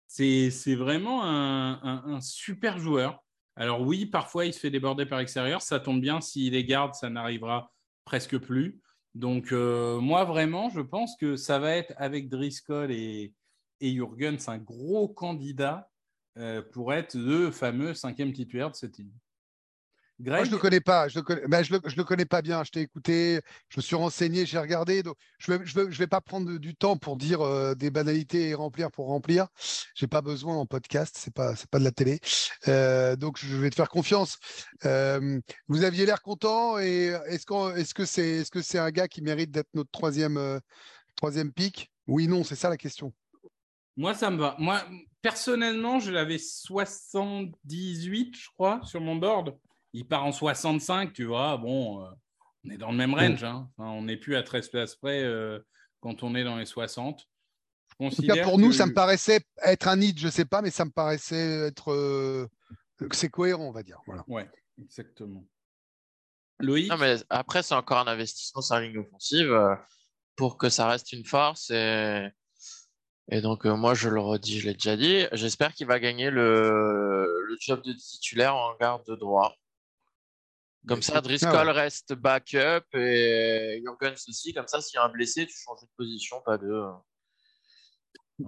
[0.07, 3.23] C'est c'est vraiment un, un- un super joueur.
[3.57, 5.61] Alors oui, parfois il se fait déborder par l'extérieur.
[5.61, 7.73] Ça tombe bien, s'il les garde, ça n'arrivera
[8.05, 8.79] presque plus.
[9.15, 13.33] Donc euh, moi vraiment, je pense que ça va être avec Driscoll et,
[13.81, 15.89] et Jurgens un gros candidat
[16.37, 18.99] euh, pour être le fameux cinquième titulaire de cette
[20.19, 21.07] Moi, je ne le connais pas.
[21.07, 21.47] Je ne le, connais...
[21.47, 22.63] ben, je le, je le connais pas bien.
[22.63, 25.03] Je t'ai écouté, je me suis renseigné, j'ai regardé.
[25.03, 27.75] Donc je ne vais, je vais, je vais, pas prendre du temps pour dire euh,
[27.75, 29.47] des banalités et remplir pour remplir.
[29.95, 31.17] Je n'ai pas besoin en podcast.
[31.17, 32.19] Ce n'est pas, pas de la télé.
[32.67, 34.37] Euh, donc, je vais te faire confiance.
[34.85, 36.79] Euh, vous aviez l'air content.
[36.79, 39.91] Et est-ce, qu'on, est-ce que c'est est -ce c'est un gars qui mérite d'être notre
[39.91, 40.59] troisième, euh,
[41.15, 43.13] troisième pic Oui, non, c'est ça la question.
[43.95, 44.55] Moi, ça me va.
[44.57, 44.83] Moi,
[45.21, 49.55] personnellement, je l'avais 78, je crois, sur mon board
[49.93, 52.09] il part en 65, tu vois, bon, euh,
[52.65, 53.43] on est dans le même range.
[53.43, 53.69] Hein.
[53.77, 55.59] Enfin, on n'est plus à 13 places près euh,
[55.99, 57.27] quand on est dans les 60.
[57.99, 60.45] Je en tout cas, pour nous, ça me paraissait être un nid, je ne sais
[60.45, 61.91] pas, mais ça me paraissait être.
[61.91, 62.47] Euh,
[63.11, 63.99] c'est cohérent, on va dire.
[64.05, 64.23] Voilà.
[64.27, 65.43] Ouais, exactement.
[66.59, 66.89] Loïc?
[66.89, 69.75] Non, mais Après, c'est encore un investissement sur la ligne offensive euh,
[70.35, 71.69] pour que ça reste une force.
[71.71, 72.27] Et,
[73.29, 75.25] et donc, euh, moi, je le redis, je l'ai déjà dit.
[75.31, 77.45] J'espère qu'il va gagner le...
[77.47, 79.55] le job de titulaire en garde de droit.
[80.87, 84.53] Comme ça, Driscoll reste backup et Jurgens aussi.
[84.53, 86.83] Comme ça, s'il y a un blessé, tu changes de position, pas de.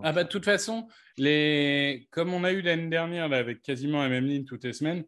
[0.04, 2.08] Ah bah de toute façon, les...
[2.12, 5.04] comme on a eu l'année dernière là, avec quasiment la même ligne toutes les semaines,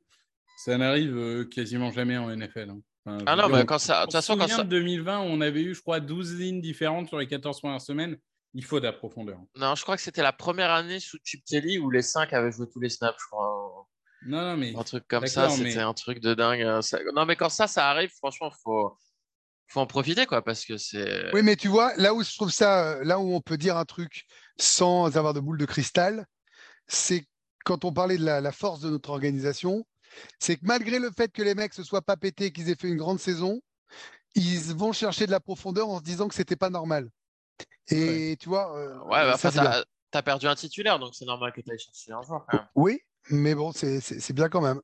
[0.58, 2.72] ça n'arrive euh, quasiment jamais en NFL.
[2.72, 2.82] Hein.
[3.06, 4.02] Enfin, ah non, mais quand ça.
[4.02, 4.64] De toute façon, quand ça.
[4.64, 8.18] 2020, on avait eu, je crois, 12 lignes différentes sur les 14 premières semaines.
[8.54, 9.40] Il faut de la profondeur.
[9.56, 12.52] Non, je crois que c'était la première année sous Chip Kelly où les 5 avaient
[12.52, 13.61] joué tous les snaps, je crois.
[14.26, 14.76] Non, non, mais.
[14.76, 16.62] Un truc comme ça, c'était un truc de dingue.
[16.62, 16.80] Hein.
[17.16, 18.98] Non, mais quand ça, ça arrive, franchement, faut
[19.72, 21.34] faut en profiter, quoi, parce que c'est.
[21.34, 23.86] Oui, mais tu vois, là où je trouve ça, là où on peut dire un
[23.86, 24.26] truc
[24.60, 26.26] sans avoir de boule de cristal,
[26.88, 27.26] c'est
[27.64, 29.86] quand on parlait de la, force de notre organisation,
[30.40, 32.90] c'est que malgré le fait que les mecs se soient pas pétés, qu'ils aient fait
[32.90, 33.62] une grande saison,
[34.36, 37.10] ils vont chercher de la profondeur en se disant que c'était pas normal.
[37.88, 38.76] Et tu vois.
[38.78, 41.80] Euh, ouais, bah, enfin, tu as perdu un titulaire, donc c'est normal que tu ailles
[41.80, 42.46] chercher un joueur.
[42.50, 42.68] Quand même.
[42.76, 43.00] Oui,
[43.32, 44.82] mais bon, c'est bien quand même.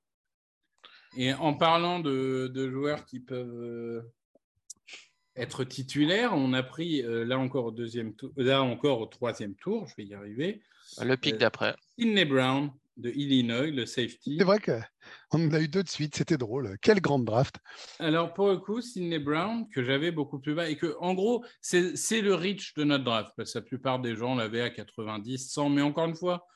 [1.15, 4.01] Et en parlant de, de joueurs qui peuvent euh,
[5.36, 9.55] être titulaires, on a pris euh, là encore au deuxième tour, là encore au troisième
[9.55, 10.62] tour, je vais y arriver.
[11.01, 11.75] Le pic euh, d'après.
[11.97, 14.38] Sidney Brown de Illinois, le safety.
[14.39, 16.77] C'est vrai qu'on en a eu deux de suite, c'était drôle.
[16.81, 17.55] Quelle grande draft.
[17.99, 21.45] Alors pour le coup, Sidney Brown, que j'avais beaucoup plus bas, et que en gros,
[21.62, 25.51] c'est le reach de notre draft, parce que la plupart des gens l'avaient à 90,
[25.51, 26.47] 100, mais encore une fois,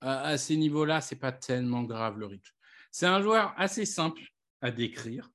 [0.00, 2.54] à, ces niveaux-là, c'est pas tellement grave le reach.
[2.90, 4.22] C'est un joueur assez simple
[4.60, 5.30] à décrire,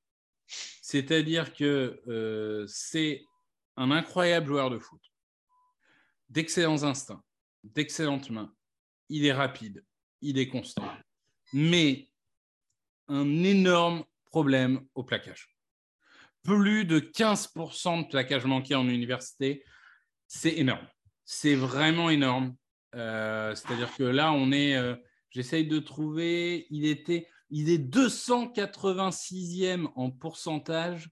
[0.81, 3.23] c'est-à-dire que euh, c'est
[3.75, 5.01] un incroyable joueur de foot,
[6.29, 7.23] d'excellents instincts,
[7.63, 8.53] d'excellentes mains.
[9.09, 9.83] Il est rapide,
[10.21, 10.91] il est constant,
[11.53, 12.09] mais
[13.07, 15.49] un énorme problème au plaquage.
[16.43, 19.63] Plus de 15% de plaquage manqué en université,
[20.27, 20.87] c'est énorme.
[21.25, 22.55] C'est vraiment énorme.
[22.95, 24.75] Euh, c'est-à-dire que là, on est.
[24.75, 24.95] Euh,
[25.29, 26.67] j'essaye de trouver.
[26.69, 27.27] Il était.
[27.51, 31.09] Il est 286e en pourcentage,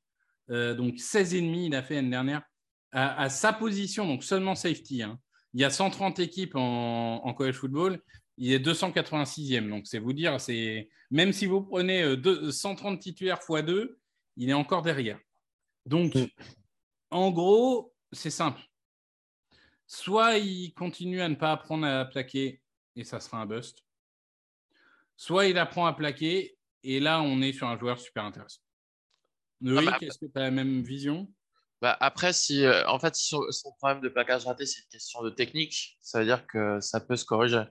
[0.51, 2.43] euh, donc 16,5 il a fait l'année dernière,
[2.91, 5.01] à, sa position, donc seulement safety.
[5.01, 5.17] Hein.
[5.55, 7.99] Il y a 130 équipes en, en, college football,
[8.37, 9.67] il est 286e.
[9.67, 12.03] Donc c'est vous dire, c'est même si vous prenez
[12.51, 13.97] 130 titulaires x 2,
[14.35, 15.17] il est encore derrière.
[15.87, 16.27] Donc, mm.
[17.09, 18.61] en gros, c'est simple
[19.87, 22.61] soit il continue à ne pas apprendre à plaquer
[22.95, 23.83] et ça sera un bust,
[25.15, 28.61] soit il apprend à plaquer et là on est sur un joueur super intéressant.
[29.61, 31.27] Loïc, ah bah, est-ce que tu as la même vision?
[31.81, 33.41] Bah après, si euh, en fait son,
[33.77, 37.15] problème de plaquage raté, c'est une question de technique, ça veut dire que ça peut
[37.15, 37.63] se corriger.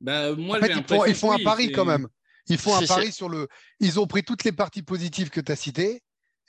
[0.00, 2.08] Bah, moi, en fait, ils font, ils font un pari quand même.
[2.48, 3.48] Ils font un pari sur le.
[3.80, 6.02] Ils ont pris toutes les parties positives que tu as citées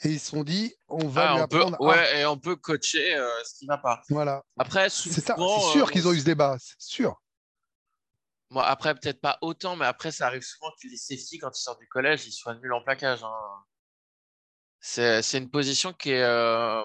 [0.04, 3.16] et ils se sont dit on va ah, lui on ouais, et on peut coacher
[3.16, 4.02] euh, ce qui ne va pas.
[4.10, 4.44] Voilà.
[4.58, 7.20] Après, c'est sûr euh, qu'ils ont eu ce débat, c'est sûr.
[8.50, 11.62] Moi, après, peut-être pas autant, mais après, ça arrive souvent que les safety, quand ils
[11.62, 13.24] sortent du collège, ils soient nuls en plaquage.
[13.24, 13.34] Hein.
[14.80, 16.24] C'est une position qui est.
[16.24, 16.82] Euh,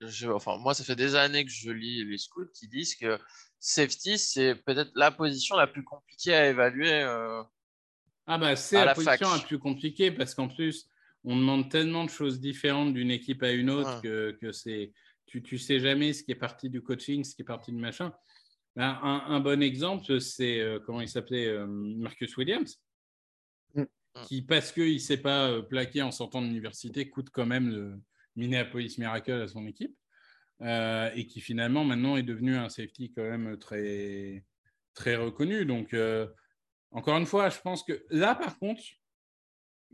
[0.00, 3.18] je, enfin, moi, ça fait des années que je lis les scouts qui disent que
[3.58, 7.02] safety, c'est peut-être la position la plus compliquée à évaluer.
[8.26, 10.88] ah, bah, c'est la, la position la plus compliquée parce qu'en plus,
[11.24, 14.92] on demande tellement de choses différentes d'une équipe à une autre que, c'est
[15.26, 17.78] tu ne sais jamais ce qui est parti du coaching, ce qui est parti du
[17.78, 18.12] machin.
[18.76, 22.80] Ben, un, bon exemple, c'est euh, comment il s'appelait euh, Marcus Williams,
[23.74, 23.84] mm.
[24.26, 27.70] qui parce qu'il ne s'est pas euh, plaqué en sortant de l'université coûte quand même
[27.70, 28.00] le
[28.36, 29.96] Minneapolis Miracle à son équipe
[30.60, 34.44] et qui finalement maintenant est devenu un safety quand même très
[34.94, 35.66] très reconnu.
[35.66, 35.94] Donc
[36.90, 38.82] Encore une fois, je pense que là, par contre,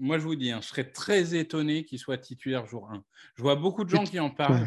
[0.00, 3.04] moi, je vous dis, hein, je serais très étonné qu'il soit titulaire jour 1.
[3.36, 4.66] Je vois beaucoup de gens qui en parlent.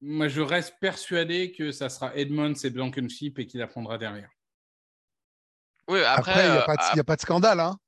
[0.00, 4.28] Moi, je reste persuadé que ça sera Edmonds et Blankenship et qu'il apprendra derrière.
[5.88, 7.60] Oui, Après, après, il n'y euh, a, pas de- y a pas de scandale.
[7.60, 7.78] Hein.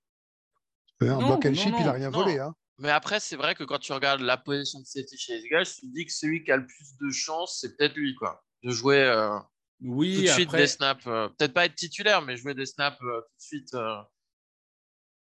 [1.00, 2.18] Non, Blankenship, non, il n'a rien non.
[2.22, 2.38] volé.
[2.38, 2.54] Hein.
[2.78, 5.64] mais après, c'est vrai que quand tu regardes la position de safety chez les Eagles,
[5.66, 8.42] tu te dis que celui qui a le plus de chance, c'est peut-être lui, quoi.
[8.62, 9.38] De jouer euh,
[9.82, 11.06] Oui, tout de suite après- des snaps.
[11.06, 13.74] euh, peut-être pas être titulaire, mais jouer des snaps euh, tout de suite.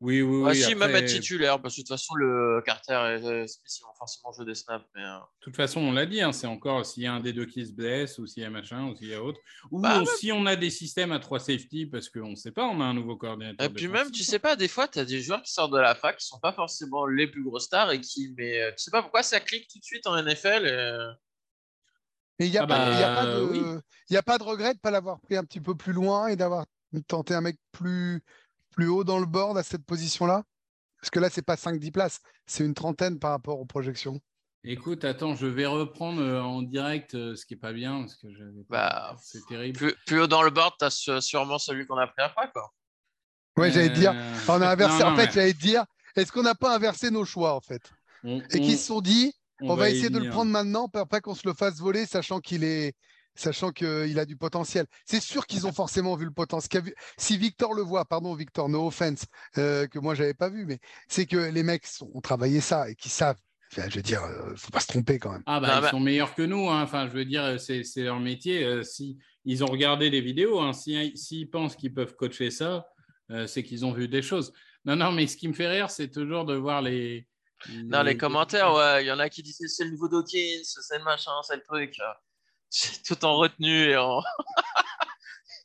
[0.00, 3.16] Oui, oui, Ah, oui, si, même être titulaire, parce que de toute façon, le Carter
[3.16, 4.84] et Smith, ils vont forcément jouer des snaps.
[4.94, 7.20] Mais, euh, De toute façon, on l'a dit, hein, c'est encore s'il y a un
[7.20, 9.40] des deux qui se blesse ou s'il y a machin ou s'il y a autre.
[9.72, 12.52] Ou Bah, on- si on a des systèmes à trois safety parce qu'on ne sait
[12.52, 13.66] pas, on a un nouveau coordinateur.
[13.66, 15.78] Et puis même, tu sais pas, des fois, tu as des joueurs qui sortent de
[15.78, 18.84] la fac qui sont pas forcément les plus grosses stars et qui, mais euh, tu
[18.84, 20.64] sais pas pourquoi ça clique tout de suite en NFL.
[20.66, 21.11] et, euh,
[22.38, 24.16] Mais il n'y a, Ah a bah, oui.
[24.16, 26.37] a pas de regret de ne pas l'avoir pris un petit peu plus loin et
[26.37, 26.66] d'avoir
[27.08, 28.22] tenté un mec plus,
[28.78, 30.44] plus haut dans le board à cette position-là?
[31.00, 34.20] Parce que là, c'est pas 5-10 places, c'est une trentaine par rapport aux projections.
[34.62, 38.14] Écoute, attends, je vais reprendre euh, en direct euh, ce qui est pas bien parce
[38.14, 39.76] que j'avais Bah, c'est terrible.
[39.76, 42.72] plus, plus haut dans le board, tu as sûrement celui qu'on a pris après, quoi.
[43.56, 45.02] Ouais, j'allais te dire, Euh, on a inversé.
[45.02, 47.60] non, en fait, mais j'allais te dire, est-ce qu'on n'a pas inversé nos choix, en
[47.60, 47.82] fait?
[48.22, 50.32] On- Et on- qu'ils se sont dit, on, va, essayer de le venir.
[50.32, 52.94] prendre maintenant, pas qu'on se le fasse voler, sachant qu'il est.
[53.38, 54.87] Sachant qu'il a du potentiel.
[55.05, 56.83] C'est sûr qu'ils ont forcément vu le potentiel.
[57.16, 59.27] Si Victor le voit, pardon Victor, no offense,
[59.59, 62.96] euh, que moi j'avais pas vu, mais c'est que les mecs ont travaillé ça et
[62.96, 63.38] qu'ils savent.
[63.72, 65.42] Enfin, je veux dire, euh, faut pas se tromper quand même.
[65.46, 66.83] Ah bah Non, ils sont meilleurs que nous, hein.
[66.83, 68.64] enfin je veux dire, c'est c'est leur métier.
[68.64, 72.87] euh, si ils ont regardé les vidéos, hein, si- s'ils pensent qu'ils peuvent coacher ça,
[73.31, 74.53] euh, c'est qu'ils ont vu des choses.
[74.85, 77.29] Non, non, mais ce qui me fait rire, c'est toujours de voir les.
[77.85, 80.98] Dans les commentaires, ouais, il y en a qui disent c'est le nouveau Dawkins, c'est
[80.98, 81.94] le machin, c'est le truc.
[82.70, 84.20] C'est tout en retenue et en.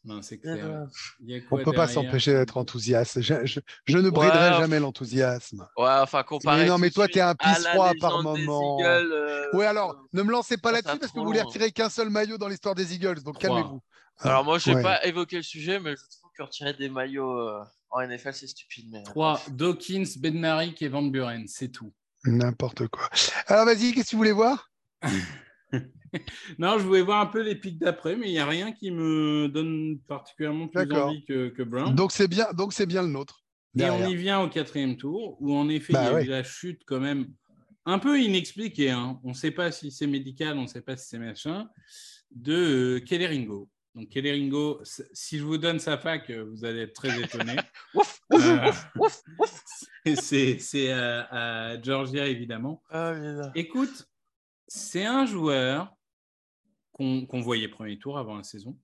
[0.06, 0.58] Non, c'est clair.
[0.66, 0.86] Euh,
[1.22, 3.22] Il y a On quoi peut pas s'empêcher d'être enthousiaste.
[3.22, 5.66] Je, je- je ne briderai Ouais, jamais l'enthousiasme.
[5.78, 6.63] Ouais, enfin, comparé.
[6.63, 8.80] Mais non, mais toi, suite t'es un à la pisse-froid par moment.
[8.82, 11.88] Eagles, euh, Ouais, alors, ne me lancez pas là-dessus parce que vous voulez retirer qu'un
[11.88, 13.24] seul maillot dans l'histoire des Eagles.
[13.24, 13.80] Donc calmez-vous.
[14.20, 14.84] Alors, moi, je vais Ouais.
[14.84, 18.48] pas évoquer le sujet, mais je trouve que retirer des maillots euh, en NFL, c'est
[18.48, 18.89] stupide.
[18.92, 19.04] Mais...
[19.04, 19.39] 3.
[19.52, 21.94] Dawkins, Bednarik et Van Buren, c'est tout.
[22.26, 23.10] N'importe quoi.
[23.48, 24.70] Alors vas-y, qu'est-ce que tu voulais voir?
[26.60, 28.92] Non, je voulais voir un peu les pics d'après, mais il n'y a rien qui
[28.92, 31.96] me donne particulièrement plus envie que, que Brown.
[31.96, 33.44] Donc c'est bien, donc c'est bien le nôtre.
[33.80, 36.26] Et on y vient au quatrième tour, où en effet, Bah il y a ouais.
[36.26, 37.28] eu la chute quand même
[37.86, 38.92] un peu inexpliquée.
[38.92, 39.20] hein.
[39.24, 41.68] On ne sait pas si c'est médical, on ne sait pas si c'est machin,
[42.30, 43.68] de euh, Kelleringo.
[43.96, 44.82] Donc Kelleringo,
[45.14, 47.56] si je vous donne sa fac, euh, vous allez être très étonné.
[47.96, 49.64] Ouf, Euh, ouf, ouf, ouf.
[50.60, 51.22] c'est à,
[51.72, 52.84] à Georgia, évidemment.
[52.92, 53.16] Ah.
[53.56, 54.08] Écoute,
[54.76, 55.94] c'est un joueur
[56.94, 58.76] qu'on qu'on voyait premier tour avant la saison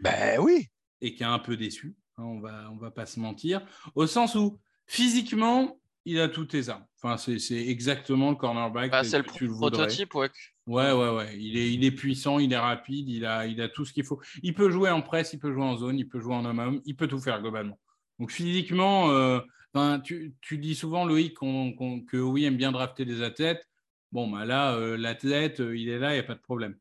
[0.00, 0.68] Ben oui.
[1.00, 1.96] et qui est un peu déçu.
[2.16, 3.66] hein, on va, on va pas se mentir.
[3.96, 6.86] Au sens où, physiquement, il a toutes tes armes.
[7.02, 10.30] Enfin, c'est c'est exactement le cornerback Bah, c'est le tu prototype, ouais.
[10.66, 11.36] Ouais, ouais, ouais.
[11.38, 14.04] Il est, il est puissant, il est rapide, il a, il a tout ce qu'il
[14.04, 14.20] faut.
[14.44, 16.80] Il peut jouer en presse, il peut jouer en zone, il peut jouer en homme-homme,
[16.84, 17.80] il peut tout faire globalement.
[18.20, 19.40] Donc physiquement, euh,
[19.74, 23.64] ben, tu, tu dis souvent, Loïc, qu'on- qu'on- que oui aime bien drafter des athlètes.
[24.12, 26.76] Bon, bah là, euh, l'athlète, euh, il est là, il n'y a pas de problème.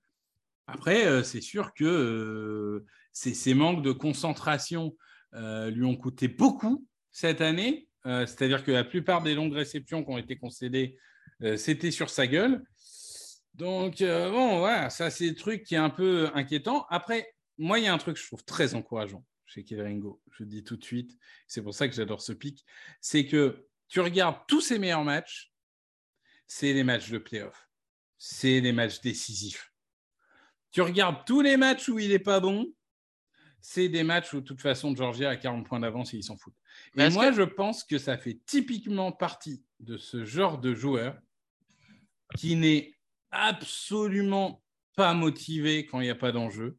[0.67, 4.95] Après, euh, c'est sûr que ces, manques de concentration
[5.33, 7.87] lui ont coûté beaucoup cette année.
[8.03, 10.97] C'est-à-dire que la plupart des longues réceptions qui ont été concédées,
[11.55, 12.63] c'était sur sa gueule.
[13.53, 16.85] Donc, bon, voilà, ça, c'est le truc qui est un peu inquiétant.
[16.89, 20.21] Après, moi, il y a un truc que je trouve très encourageant chez Kelleringo.
[20.31, 21.17] Je le dis tout de suite.
[21.47, 22.65] C'est pour ça que j'adore ce pic.
[23.01, 25.50] C'est que tu regardes tous ses meilleurs matchs,
[26.53, 27.69] c'est les matchs de playoff.
[28.17, 29.71] C'est les matchs décisifs.
[30.71, 32.73] Tu regardes tous les matchs où il n'est pas bon,
[33.61, 36.35] c'est des matchs où, de toute façon, Georgia a 40 points d'avance et ils s'en
[36.35, 36.57] foutent.
[36.97, 41.17] Et moi, que- je pense que ça fait typiquement partie de ce genre de joueur
[42.35, 42.95] qui n'est
[43.31, 44.61] absolument
[44.97, 46.77] pas motivé quand il n'y a pas d'enjeu.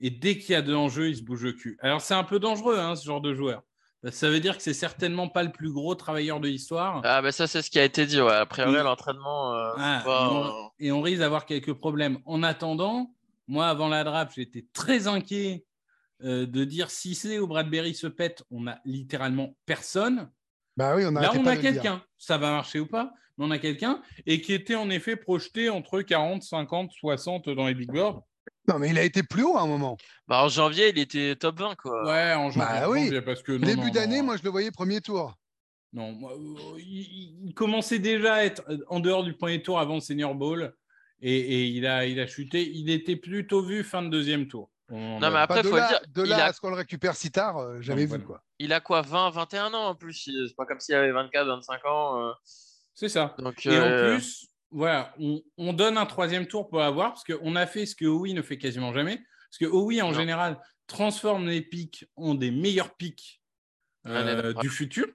[0.00, 1.78] Et dès qu'il y a de l'enjeu, il se bouge le cul.
[1.80, 3.62] Alors, c'est un peu dangereux, hein, ce genre de joueur.
[4.10, 7.02] Ça veut dire que c'est certainement pas le plus gros travailleur de l'histoire.
[7.04, 8.32] Ah, bah ça, c'est ce qui a été dit, ouais.
[8.32, 9.54] A priori, Et- l'entraînement.
[9.54, 12.18] euh, Ah, et, euh, on, et on risque d'avoir quelques problèmes.
[12.24, 13.12] En attendant,
[13.46, 15.64] moi, avant la draft, j'étais très inquiet
[16.22, 20.30] euh, de dire si c'est ou Bradbury se pète, on a littéralement personne.
[20.76, 22.02] Bah oui, on a Là, on pas a quelqu'un.
[22.16, 25.68] Ça va marcher ou pas, mais on a quelqu'un et qui était en effet projeté
[25.68, 28.22] entre 40, 50, 60 dans les big boards.
[28.68, 29.96] Non, mais il a été plus haut à un moment.
[30.28, 32.04] Bah, en janvier, il était top 20, quoi.
[32.04, 32.80] Ouais, en janvier.
[32.80, 33.04] Bah oui.
[33.04, 34.24] janvier, parce que non, Début non, d'année, non.
[34.24, 35.34] moi, je le voyais premier tour.
[35.92, 39.94] Non, euh, il, il commençait déjà à être euh, en dehors du premier tour avant
[39.96, 40.72] le Senior Bowl
[41.20, 42.70] et, et il, a, il a chuté.
[42.70, 44.70] Il était plutôt vu fin de deuxième tour.
[44.88, 46.60] On Non, a- mais après, de faut là, dire, de il là a- à ce
[46.60, 48.24] qu'on le récupère si tard, euh, jamais Donc, vu voilà.
[48.24, 48.42] quoi.
[48.60, 50.14] Il a quoi, 20, 21 ans en plus
[50.48, 52.20] C'est pas comme s'il avait 24, 25 ans.
[52.28, 52.32] euh,
[52.94, 53.34] C'est ça.
[53.38, 57.56] Donc, Et en plus, voilà, on, on donne un troisième tour pour avoir, parce qu'on
[57.56, 59.16] a fait ce que OUI ne fait quasiment jamais.
[59.48, 60.18] Parce que OUI, en Non.
[60.18, 63.40] général, transforme les pics en des meilleurs pics
[64.06, 65.06] euh, du futur.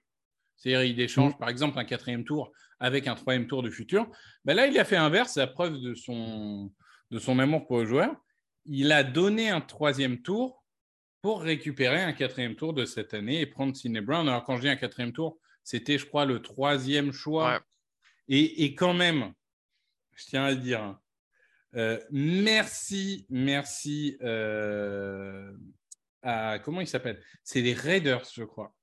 [0.58, 4.08] C'est-à-dire, il échange, par exemple, un quatrième tour avec un troisième tour du futur.
[4.44, 6.72] Ben là, il a fait inverse, c'est la preuve de son,
[7.12, 8.14] de son amour pour le joueur.
[8.66, 10.64] Il a donné un troisième tour
[11.22, 14.28] pour récupérer un quatrième tour de cette année et prendre Sidney Brown.
[14.28, 17.54] Alors, quand je dis un quatrième tour, c'était, je crois, le troisième choix.
[17.54, 17.60] Ouais.
[18.28, 19.34] Et, et quand même,
[20.16, 21.00] je tiens à le dire, hein,
[21.76, 25.52] euh, merci, merci euh,
[26.22, 26.60] à.
[26.60, 27.22] Comment il s'appelle?
[27.44, 28.74] C'est les Raiders, je crois,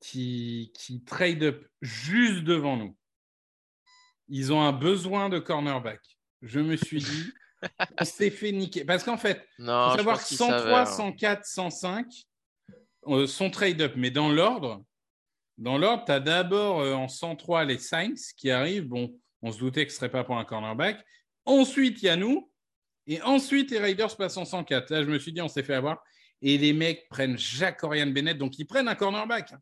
[0.00, 2.96] qui, qui trade up juste devant nous.
[4.28, 6.00] Ils ont un besoin de cornerback.
[6.42, 7.32] Je me suis dit,
[8.00, 8.84] on s'est fait niquer.
[8.84, 10.86] Parce qu'en fait, non, faut savoir qu'il 103, savait, hein.
[10.86, 12.06] 104, 105
[13.08, 14.84] euh, sont trade-up, mais dans l'ordre,
[15.58, 18.86] dans l'ordre, tu as d'abord euh, en 103 les Saints qui arrivent.
[18.86, 19.12] Bon,
[19.44, 21.04] on se doutait que ce ne serait pas pour un cornerback.
[21.44, 22.50] Ensuite, il y a nous.
[23.06, 24.88] Et ensuite, les Raiders passent en 104.
[24.90, 26.02] Là, je me suis dit, on s'est fait avoir.
[26.40, 28.38] Et les mecs prennent Jacques Oriane Bennett.
[28.38, 29.52] Donc, ils prennent un cornerback.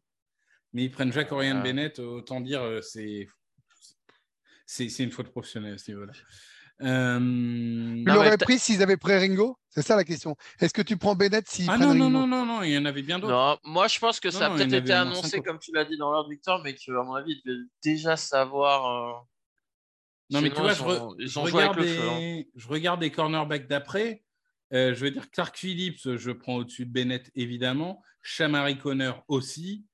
[0.73, 1.62] Mais ils prennent Jacques Oriane Ah.
[1.62, 1.99] Bennett.
[1.99, 3.27] Autant dire, euh, c'est,
[5.01, 6.12] une faute professionnelle à ce niveau-là.
[6.83, 9.59] Euh, Tu l'aurais pris s'ils avaient pris Ringo?
[9.68, 10.37] C'est ça la question.
[10.61, 12.27] Est-ce que tu prends Bennett s'ils Ah prennent non, non, Ringo?
[12.27, 13.61] non, non, non, il y en avait bien d'autres.
[13.64, 16.11] Moi je pense que ça a non, peut-être été annoncé, comme tu l'as dit dans
[16.11, 18.87] l'ordre Victor, mais qu'à mon avis, ils devaient déjà savoir.
[18.87, 19.21] euh,
[20.30, 22.08] Non, mais tu vois, ils je, re- regarde le feu.
[22.08, 22.18] hein.
[22.18, 24.22] les, je regarde les cornerbacks d'après.
[24.72, 28.02] Euh, je veux dire, Clark Phillips, je prends au-dessus de Bennett, évidemment.
[28.22, 29.85] Shamari Connor aussi.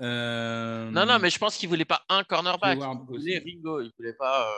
[0.00, 2.78] Euh, Non, non, mais je pense qu'ils voulaient pas un cornerback.
[3.06, 3.56] Voulaient aussi.
[3.56, 3.80] Ringo.
[3.80, 4.48] Ils voulaient pas.
[4.48, 4.52] euh,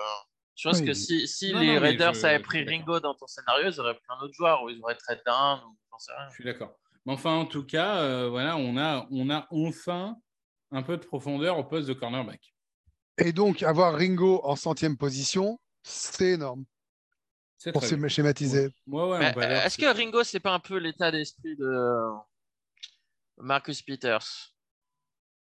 [0.57, 0.87] Je pense Oui.
[0.87, 2.65] que si, si Non, les non, Raiders je- avaient pris.
[2.65, 5.31] Ringo dans ton scénario, ils auraient pris un autre joueur ou ils auraient trade ou
[5.31, 6.29] rien.
[6.31, 6.75] Je suis d'accord.
[7.07, 10.17] Mais enfin, en tout cas, euh, voilà, on a, on a enfin
[10.71, 12.55] un peu de profondeur au poste de cornerback.
[13.19, 16.65] Et donc, avoir Ringo en centième position, c'est énorme
[17.57, 18.69] C'est pour se schématiser.
[18.87, 21.69] Ouais, ouais, euh, Est-ce que Ringo, c'est pas un peu l'état d'esprit de
[23.39, 24.55] Marcus Peters?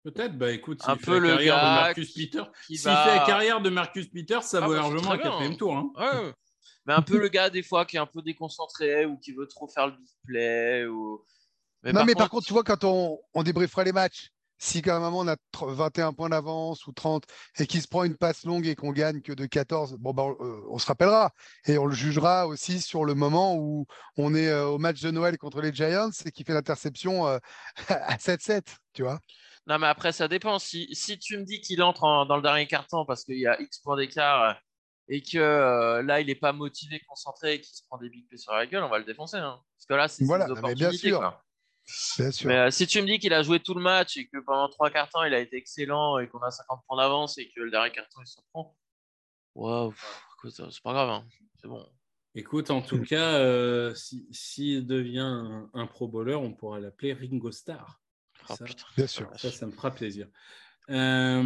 [0.04, 2.52] Peut-être, bah écoute, Un s'il fait peu la le carrière de gars Marcus qui- Peters,
[2.68, 5.18] qui s'il va- fait la carrière de Marcus Peters, ça Ah, vaut bah, largement un
[5.18, 5.78] quatrième tour.
[5.78, 5.90] hein.
[5.96, 6.34] Ouais,
[6.86, 9.48] mais un peu le gars des fois qui est un peu déconcentré ou qui veut
[9.48, 11.24] trop faire le display ou.
[11.86, 14.33] non, mais par contre, tu vois, quand on, on débriefera les matchs,
[14.64, 17.26] si quand même on a tr- 21 points d'avance ou 30
[17.60, 20.24] et qu'il se prend une passe longue et qu'on gagne que de 14, bon, bah,
[20.24, 21.32] on, euh, on se rappellera
[21.66, 23.86] et on le jugera aussi sur le moment où
[24.18, 27.40] on est euh, au match de Noël contre les Giants et qui fait l'interception euh,
[27.90, 29.20] à 7-7, tu vois.
[29.68, 30.60] Non, mais après, ça dépend.
[30.60, 33.48] Si, si tu me dis qu'il entre en- dans le dernier carton parce qu'il y
[33.48, 34.58] a X points d'écart
[35.10, 38.28] et que euh, là, il n'est pas motivé, concentré et qu'il se prend des big
[38.30, 39.38] plays sur la gueule, on va le défoncer.
[39.38, 39.60] hein.
[39.78, 40.98] Parce que là, c'est Voilà, bien opportunités.
[41.10, 41.20] sûr.
[41.20, 41.44] quoi.
[42.18, 42.48] Bien sûr.
[42.48, 44.70] Mais euh, si tu me dis qu'il a joué tout le match et que pendant
[44.70, 47.72] trois cartons, il a été excellent et qu'on a 50 points d'avance et que le
[47.72, 48.78] dernier carton, il s'en prend.
[49.56, 49.94] Waouh,
[50.46, 51.10] euh, c'est pas grave.
[51.10, 51.26] hein.
[51.62, 51.86] C'est bon.
[52.36, 57.14] Écoute, en tout cas, euh, si- s'il devient un, un pro bowler, on pourra l'appeler
[57.14, 58.02] Ringo Starr.
[58.50, 58.86] Oh, Ça- putain.
[58.98, 59.30] Bien sûr.
[59.36, 60.28] Ça, ça me fera plaisir.
[60.90, 61.44] Euh,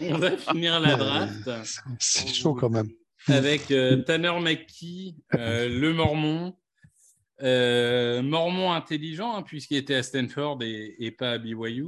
[0.00, 1.50] on va finir la draft
[1.98, 2.88] C'est chaud quand même.
[3.26, 6.56] avec euh, Tanner McKee, euh, le Mormon.
[7.42, 11.86] Euh, Mormon intelligent, hein, puisqu'il était à Stanford et, et pas à BYU.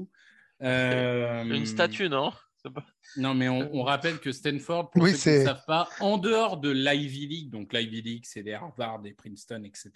[0.63, 2.33] Euh, Une statue, non?
[2.63, 2.85] Pas-
[3.17, 6.19] Non, mais on, on rappelle que Stanford, pour Oui, ceux qui ne savent pas, en
[6.19, 9.91] dehors de l'Ivy League, donc l'Ivy League, c'est des Harvard, des Princeton, etc.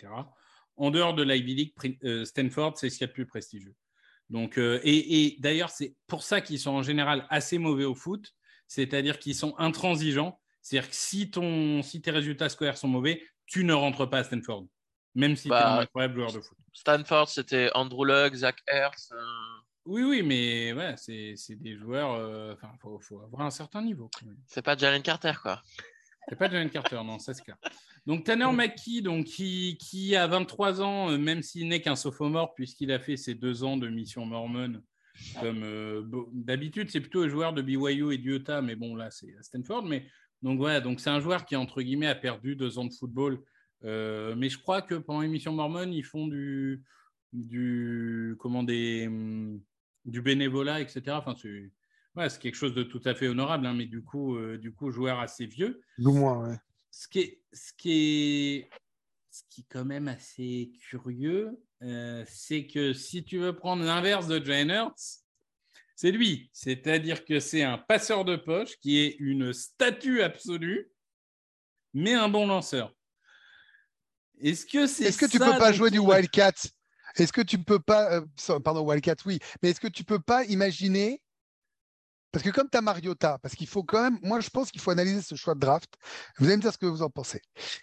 [0.76, 3.74] En dehors de l'Ivy League, euh, Stanford, c'est ce qu'il y a de plus prestigieux.
[4.30, 7.94] Donc, euh, et, et d'ailleurs, c'est pour ça qu'ils sont en général assez mauvais au
[7.94, 8.34] foot,
[8.66, 10.40] c'est-à-dire qu'ils sont intransigeants.
[10.62, 14.24] C'est-à-dire que si, ton, si tes résultats scolaires sont mauvais, tu ne rentres pas à
[14.24, 14.66] Stanford,
[15.14, 16.56] même si tu es Bah, un incroyable joueur de foot.
[16.72, 19.10] Stanford, c'était Andrew Luck, Zach Ertz.
[19.12, 19.16] euh,
[19.86, 22.12] Oui, oui, mais ouais, c'est des joueurs.
[22.14, 24.10] euh, Enfin, il faut, faut avoir un certain niveau.
[24.46, 25.62] C'est pas Jalen Carter, quoi.
[26.28, 27.56] C'est pas Jalen Carter, non, ça c'est clair.
[28.06, 32.54] Donc Tanner McKee, donc, qui, qui a 23 ans, euh, même s'il n'est qu'un sophomore,
[32.54, 34.82] puisqu'il a fait ses deux ans de mission mormone,
[35.40, 36.02] comme euh,
[36.32, 39.84] d'habitude, c'est plutôt un joueur de BYU et d'Utah, mais bon, là, c'est à Stanford.
[39.84, 40.06] Mais
[40.42, 43.40] donc voilà, donc c'est un joueur qui, entre guillemets, a perdu deux ans de football.
[43.84, 46.82] Euh, mais je crois que pendant l'émission mormone, ils font du,
[47.32, 49.60] du, comment, des, hum,
[50.04, 51.02] du bénévolat, etc.
[51.08, 51.70] Enfin, c'est
[52.16, 54.90] ouais, quelque chose de tout à fait honorable, hein, mais du coup, euh, du coup,
[54.90, 56.56] joueur assez vieux Ou moins, ouais.
[56.90, 58.70] ce qui est, ce qui est,
[59.30, 61.50] ce qui est quand même assez curieux,
[61.82, 65.24] euh, c'est que si tu veux prendre l'inverse de Jalen Hurts,
[65.96, 66.50] c'est lui.
[66.52, 70.90] C'est-à-dire que c'est un passeur de poche qui est une statue absolue,
[71.92, 72.93] mais un bon lanceur.
[74.40, 76.52] Est-ce que c'est Est-ce que tu peux pas jouer du Wildcat?
[77.16, 78.10] Est-ce que tu peux pas.
[78.12, 79.38] euh, pardon, Wildcat, oui.
[79.62, 81.20] Mais est-ce que tu peux pas imaginer.
[82.32, 84.18] Parce que comme tu as Mariota, parce qu'il faut quand même.
[84.22, 85.94] Moi, je pense qu'il faut analyser ce choix de draft.
[86.38, 87.40] Vous allez me dire ce que vous en pensez.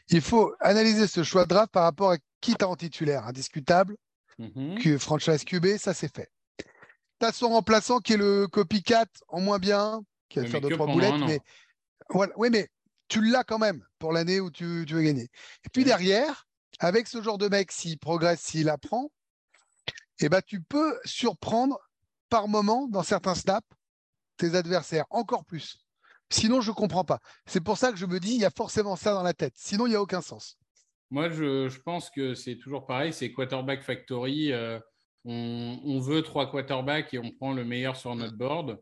[0.09, 3.25] Il faut analyser ce choix de draft par rapport à qui tu en titulaire.
[3.25, 3.95] Indiscutable,
[4.37, 4.77] Mhm.
[4.79, 6.29] que franchise QB, ça c'est fait.
[6.57, 10.69] Tu as son remplaçant qui est le copycat en moins bien, qui va faire deux,
[10.71, 11.13] trois boulettes.
[11.27, 11.39] Mais
[12.09, 12.33] voilà.
[12.35, 12.67] Oui, mais
[13.12, 15.28] tu l'as quand même pour l'année où tu, tu veux gagner.
[15.66, 16.47] Et puis derrière,
[16.80, 19.12] avec ce genre de mec, s'il progresse, s'il apprend,
[20.22, 21.78] eh ben, tu peux surprendre
[22.30, 23.68] par moment, dans certains snaps,
[24.38, 25.86] tes adversaires encore plus.
[26.30, 27.20] Sinon, je ne comprends pas.
[27.45, 29.55] C'est pour ça que je me dis, il y a forcément ça dans la tête.
[29.57, 30.57] Sinon, il n'y a aucun sens.
[31.09, 34.53] Moi, je, je pense que c'est toujours pareil, c'est quarterback factory.
[34.53, 34.80] euh,
[35.26, 38.82] on, on veut trois quarterbacks et on prend le meilleur sur notre board.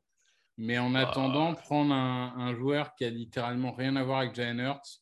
[0.61, 1.07] Mais en Ah.
[1.07, 4.99] attendant, prendre un, un joueur qui a littéralement rien à voir avec Jalen Hurts.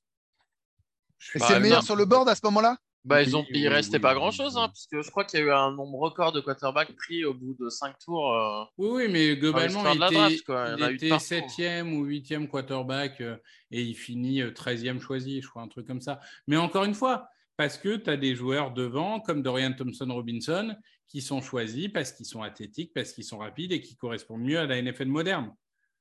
[1.36, 1.86] Bah, c'est le meilleur non.
[1.86, 2.78] sur le board à ce moment-là?
[3.04, 4.62] Bah, ils ont, oui, il restait oui, pas oui, grand chose, oui.
[4.62, 7.24] hein, parce que je crois qu'il y a eu un nombre record de quarterbacks pris
[7.26, 8.34] au bout de 5 tours.
[8.34, 8.66] euh.
[8.78, 10.44] Oui, oui, mais globalement, il était, draft.
[10.78, 13.38] Il était ou huitième quarterback euh,
[13.72, 16.20] et il finit euh, 13e choisi, je crois, un truc comme ça.
[16.48, 20.76] Mais encore une fois, parce que tu as des joueurs devant, comme Dorian Thompson-Robinson,
[21.08, 24.60] qui sont choisis parce qu'ils sont athlétiques, parce qu'ils sont rapides et qui correspondent mieux
[24.60, 25.54] à la NFL moderne.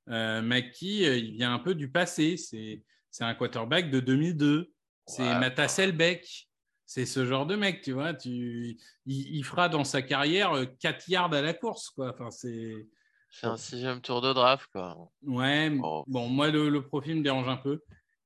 [0.09, 2.37] Euh, euh, il vient un peu du passé.
[2.37, 4.71] C'est c'est un quarterback de 2002.
[5.05, 6.49] C'est Ouais, Matas Selbeck.
[6.85, 8.13] C'est ce genre de mec, tu vois.
[8.13, 12.11] Tu, il, il fera dans sa carrière euh, 4 yards à la course, quoi.
[12.13, 12.87] Enfin, c'est.
[13.29, 15.11] C'est un sixième tour de draft, quoi.
[15.23, 16.03] Ouais, Oh.
[16.07, 17.81] bon, moi, le, le profil me dérange un peu.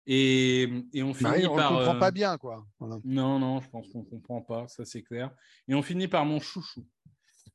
[0.07, 1.69] Et, et on finit Marie, on ne par.
[1.69, 2.65] comprend euh, pas bien, quoi.
[2.79, 2.99] Voilà.
[3.03, 5.31] Non, non, je pense qu'on ne comprend pas, ça c'est clair.
[5.67, 6.85] Et on finit par mon chouchou,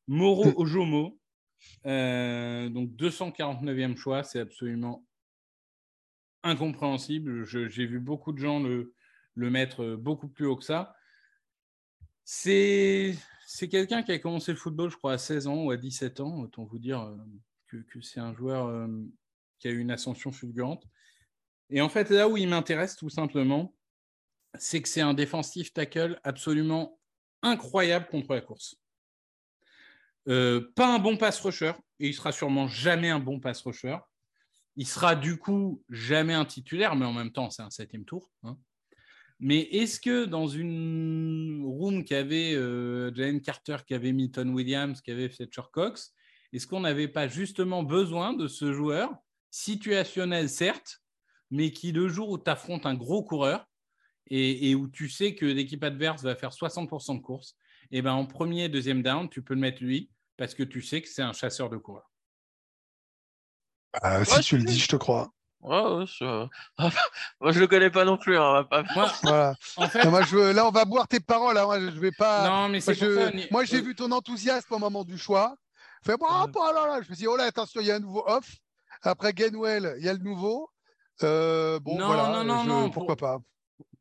[0.07, 1.19] Moro Ojomo.
[1.87, 5.05] Euh, donc 249e choix, c'est absolument
[6.43, 7.45] incompréhensible.
[7.45, 8.95] J'ai vu beaucoup de gens le,
[9.35, 10.97] le mettre euh, beaucoup plus haut que ça.
[12.25, 13.17] C'est
[13.71, 16.41] quelqu'un qui a commencé le football, je crois, à 16 ans ou à 17 ans.
[16.41, 17.17] Autant vous dire euh,
[17.69, 18.89] que, que c'est un joueur euh,
[19.59, 20.85] qui a eu une ascension fulgurante.
[21.71, 23.75] Et en fait, là où il m'intéresse tout simplement,
[24.59, 26.99] c'est que c'est un défensif tackle absolument
[27.43, 28.77] incroyable contre la course.
[30.29, 33.97] Euh, pas un bon pass rusher, et il sera sûrement jamais un bon pass rusher.
[34.77, 38.31] Il sera du coup jamais un titulaire, mais en même temps, c'est un septième tour.
[38.43, 38.59] hein.
[39.39, 45.01] Mais est-ce que dans une room qui avait euh, Jalen Carter, qui avait Milton Williams,
[45.03, 46.15] qui avait Fletcher Cox,
[46.53, 49.15] est-ce qu'on n'avait pas justement besoin de ce joueur,
[49.51, 51.03] situationnel certes,
[51.51, 53.67] mais qui le jour où tu affrontes un gros coureur
[54.29, 57.57] et, et où tu sais que l'équipe adverse va faire 60% de course,
[57.93, 61.01] et ben en premier, deuxième down, tu peux le mettre lui parce que tu sais
[61.03, 62.11] que c'est un chasseur de coureurs.
[64.05, 65.31] Euh, si Ouais, tu le dis, je te crois.
[65.61, 66.47] Ouais, ouais, je...
[67.41, 68.37] Moi, je le connais pas non plus.
[68.37, 69.55] hein, on va pas- Moi, Voilà.
[69.77, 71.57] en fait, Non, moi, je, là, on va boire tes paroles.
[71.57, 71.65] hein.
[71.65, 72.45] Moi, je vais pas.
[72.49, 75.57] non, mais Moi, je- ça, moi, j'ai euh, vu ton enthousiasme au moment du choix.
[76.05, 76.95] Fait, oh, oh là là.
[77.03, 78.57] Je me suis dit, oh là, attention, il y a un nouveau off.
[79.03, 80.69] Après Gainwell, il y a le nouveau.
[81.23, 82.29] Euh, bon, Non, voilà.
[82.33, 83.39] non, non, je- non, pourquoi pas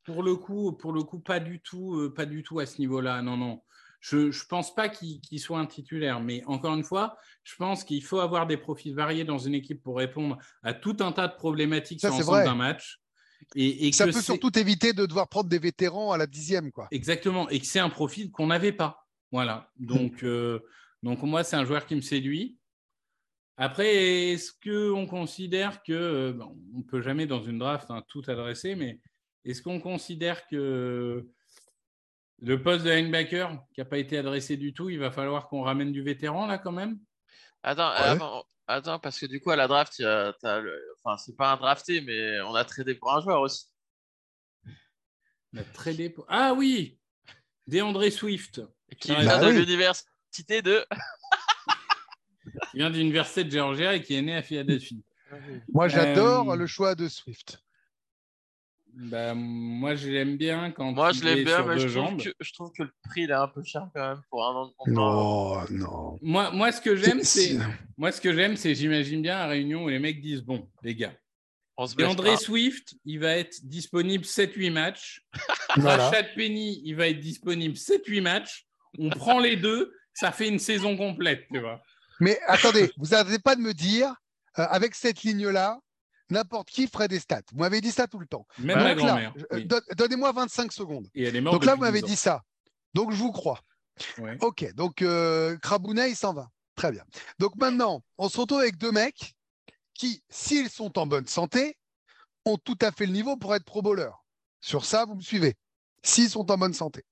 [0.03, 2.79] Pour le coup, pour le coup, pas du tout, euh, pas du tout à ce
[2.79, 3.21] niveau-là.
[3.21, 3.61] Non, non.
[4.01, 8.03] Je ne pense pas qu'il soit un titulaire, mais encore une fois, je pense qu'il
[8.03, 11.33] faut avoir des profils variés dans une équipe pour répondre à tout un tas de
[11.35, 12.99] problématiques Ça, sur d'un match.
[13.55, 16.71] Et, et Ça que peut surtout éviter de devoir prendre des vétérans à la dixième,
[16.71, 16.87] quoi.
[16.91, 19.07] Exactement, et que c'est un profil qu'on n'avait pas.
[19.31, 19.71] Voilà.
[19.79, 20.59] Donc, euh,
[21.01, 22.57] donc moi, c'est un joueur qui me séduit.
[23.57, 28.03] Après, est-ce qu'on considère que, euh, bon, on ne peut jamais dans une draft hein,
[28.09, 28.99] tout adresser, mais
[29.45, 31.25] est-ce qu'on considère que
[32.41, 35.61] le poste de linebacker qui n'a pas été adressé du tout, il va falloir qu'on
[35.61, 36.99] ramène du vétéran là quand même?
[37.63, 37.97] Attends, Ouais.
[37.97, 40.33] avant- attends, parce que du coup, à la draft, le-
[41.03, 43.67] enfin, c'est pas un drafté, mais on a tradé pour un joueur aussi.
[45.53, 46.99] On a tradé pour- Ah oui
[47.67, 48.61] DeAndre Swift,
[48.99, 49.59] Qui Bah vient de oui.
[49.65, 50.85] l'université de.
[52.71, 55.03] Qui vient de l'Université de Georgia et qui est né à Philadelphie.
[55.73, 57.59] Moi, j'adore Euh, le choix de Swift.
[58.97, 61.87] Bah, moi, je l'aime bien quand Moi, il je l'aime est bien, sur mais deux
[61.87, 62.21] je trouve, jambes.
[62.21, 64.51] que, je trouve que le prix il est un peu cher quand même pour un
[64.55, 64.93] an de contrat.
[64.93, 66.19] Non, non.
[66.21, 67.57] Moi, moi, ce que j'aime, C'est-
[67.97, 70.95] moi, ce que j'aime, c'est j'imagine bien à réunion où les mecs disent bon, les
[70.95, 71.13] gars,
[71.75, 72.37] On se et André pas.
[72.37, 75.25] Swift, il va être disponible 7-8 matchs.
[75.75, 76.07] Voilà.
[76.07, 78.65] Rashad Penny, il va être disponible 7-8 matchs.
[78.97, 81.81] On prend les deux, ça fait une saison complète, tu vois.
[82.19, 84.13] Mais attendez, vous n'arrêtez pas de me dire,
[84.59, 85.79] euh, avec cette ligne-là,
[86.29, 87.41] n'importe qui ferait des stats.
[87.51, 88.47] Vous m'avez dit ça tout le temps.
[88.57, 89.33] Même ma grand-mère.
[89.35, 89.65] je- oui.
[89.65, 91.07] don- Donnez-moi 25 secondes.
[91.13, 91.55] Et elle est morte.
[91.55, 92.07] Donc là, vous m'avez 10 ans.
[92.07, 92.41] dit ça.
[92.93, 93.59] Donc je vous crois.
[94.17, 94.37] Ouais.
[94.41, 96.49] Ok, donc euh, Krabounet, il s'en va.
[96.75, 97.03] Très bien.
[97.39, 99.33] Donc maintenant, on se retrouve avec deux mecs
[99.93, 101.77] qui, s'ils sont en bonne santé,
[102.45, 104.09] ont tout à fait le niveau pour être pro bowler.
[104.61, 105.55] Sur ça, vous me suivez.
[106.03, 107.03] s'ils sont en bonne santé.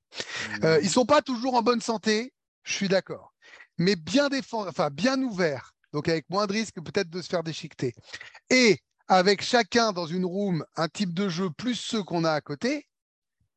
[0.59, 0.65] Mmh.
[0.65, 2.31] Euh, ils sont pas toujours en bonne santé,
[2.63, 3.32] je suis d'accord,
[3.77, 7.93] mais bien enfin bien ouverts, donc avec moins de risque peut-être de se faire déchiqueter.
[8.49, 12.41] Et avec chacun dans une room un type de jeu plus ceux qu'on a à
[12.41, 12.87] côté.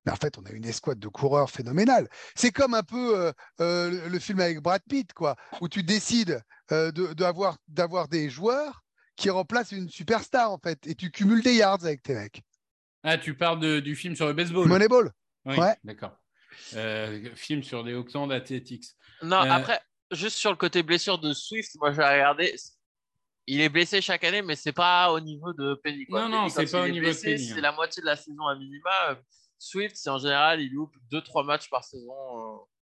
[0.04, 2.08] Mais en fait, on a une escouade de coureurs phénoménale.
[2.36, 6.40] C'est comme un peu euh, euh, le- film avec Brad Pitt, quoi, où tu décides
[6.70, 8.84] euh, de- d'avoir d'avoir des joueurs
[9.16, 12.42] qui remplacent une superstar, en fait, et tu cumules des yards avec tes mecs.
[13.02, 14.68] Ah, tu parles de- du film sur le baseball.
[14.68, 15.10] Moneyball.
[15.44, 15.74] Oui, Ouais.
[15.84, 16.16] d'accord.
[16.74, 18.94] Euh, film sur des Auckland Athletics.
[19.22, 19.80] Non, Euh, après,
[20.12, 22.54] juste sur le côté blessure de Swift, moi j'ai regardé.
[23.48, 26.04] Il est blessé chaque année, mais c'est pas au niveau de Penny.
[26.06, 26.22] quoi.
[26.22, 27.60] Non, Penny, non, c'est pas au niveau de Penny, C'est hein.
[27.60, 29.18] la moitié de la saison à minima.
[29.58, 32.12] Swift, c'est en général, il loupe 2-3 matchs par saison.
[32.12, 32.56] euh.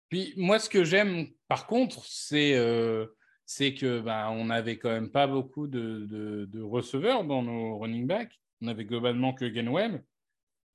[0.09, 3.05] Puis moi, ce que j'aime, par contre, c'est euh,
[3.45, 7.77] c'est que bah, on n'avait quand même pas beaucoup de, de- de receveurs dans nos
[7.77, 8.33] running backs.
[8.61, 10.03] On avait globalement que Gainwell.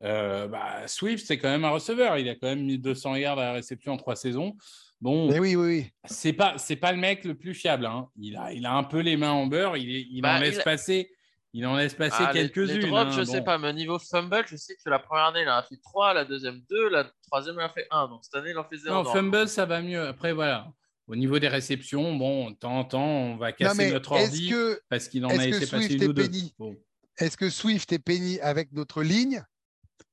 [0.04, 2.16] Euh, bah, Swift, c'est quand même un receveur.
[2.18, 4.56] Il a quand même mis 200 yards à la réception en trois saisons.
[5.04, 5.86] Bon, Mais oui, oui, oui.
[6.06, 7.84] c'est pas c'est pas le mec le plus fiable.
[7.84, 8.08] hein.
[8.16, 9.76] Il a il a un peu les mains en beurre.
[9.76, 11.10] Il, est- il Bah, en laisse il passer.
[11.52, 12.78] Il en laisse passer Ah, quelques-unes.
[12.78, 15.26] Les drops, hein, je sais pas, mais au niveau fumble, je sais que la première
[15.26, 17.86] année, il en a fait 3, la deuxième 2, la troisième, il en a fait
[17.90, 18.08] 1.
[18.08, 18.94] Donc cette année, il en fait 0.
[19.04, 20.06] Non, fumble, ça va mieux.
[20.08, 20.72] Après, voilà.
[21.06, 24.80] Au niveau des réceptions, bon, de temps en temps, on va casser notre ordi que,
[24.88, 26.28] parce qu'il en est-ce a que laissé passer Swift une est ou deux.
[26.58, 26.74] Bon.
[27.18, 29.44] est-ce que Swift et Penny, avec notre ligne,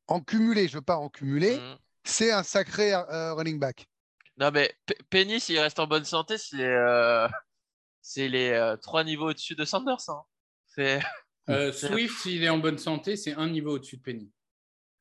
[0.08, 1.78] en cumulé, je veux pas en cumuler, Mm.
[2.04, 3.88] c'est un sacré euh, running back.
[4.42, 7.28] Non, mais P- Penny, s'il reste en bonne santé, c'est euh,
[8.18, 10.10] les euh, trois niveaux au-dessus de Sanders.
[10.10, 10.24] hein.
[11.48, 14.32] Euh, Swift, s'il est en bonne santé, c'est un niveau au-dessus de Penny.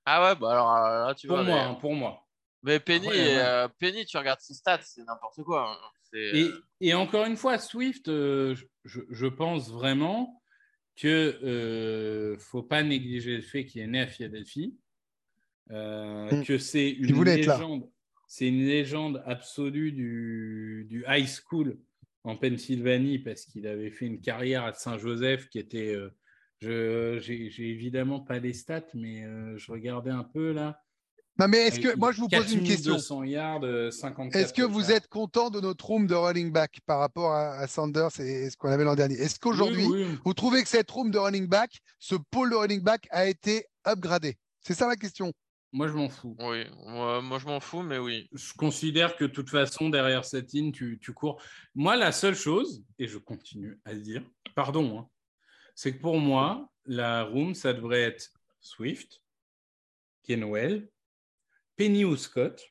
[0.04, 0.74] Ah ouais, bah alors
[1.08, 1.44] là, tu Pour vois.
[1.46, 2.28] moi, mais, hein, pour moi.
[2.62, 3.38] mais Penny, Ouais, ouais.
[3.38, 5.72] euh, Penny, tu regardes ses stats, c'est n'importe quoi.
[5.72, 5.90] hein.
[6.12, 6.50] Et,
[6.82, 10.42] et encore une fois, Swift, euh, je, je pense vraiment
[10.96, 14.76] que euh, faut pas négliger le fait qu'il est né à Philadelphie,
[15.70, 16.44] euh, Mm.
[16.44, 17.54] que c'est une voulait être là.
[17.54, 17.90] légende,
[18.30, 21.76] c'est une légende absolue du, du high school
[22.22, 26.14] en Pennsylvanie parce qu'il avait fait une carrière à Saint-Joseph qui était, euh,
[26.60, 30.80] je, j'ai, évidemment pas les stats, mais euh, je regardais un peu là.
[31.40, 32.92] Non, mais est-ce que, Avec moi, je vous pose une question.
[32.92, 36.78] 4200 yards, euh, 54 Est-ce que vous êtes content de notre room de running back
[36.86, 39.16] par rapport à, à Sanders et ce qu'on avait l'an dernier?
[39.16, 40.18] Est-ce qu'aujourd'hui, Oui, oui.
[40.24, 43.64] vous trouvez que cette room de running back, ce pôle de running back a été
[43.84, 44.36] upgradé?
[44.60, 45.32] C'est ça la question.
[45.72, 46.36] Moi, je m'en fous.
[46.40, 48.28] Oui, moi, moi, je m'en fous, mais oui.
[48.32, 51.40] Je considère que de toute façon, derrière cette ligne, tu, tu cours.
[51.74, 54.22] Moi, la seule chose, et je continue à le dire,
[54.56, 55.08] pardon, hein,
[55.76, 59.22] c'est que pour moi, la room, ça devrait être Swift,
[60.24, 60.88] Kenwell,
[61.76, 62.62] Penny ou Scott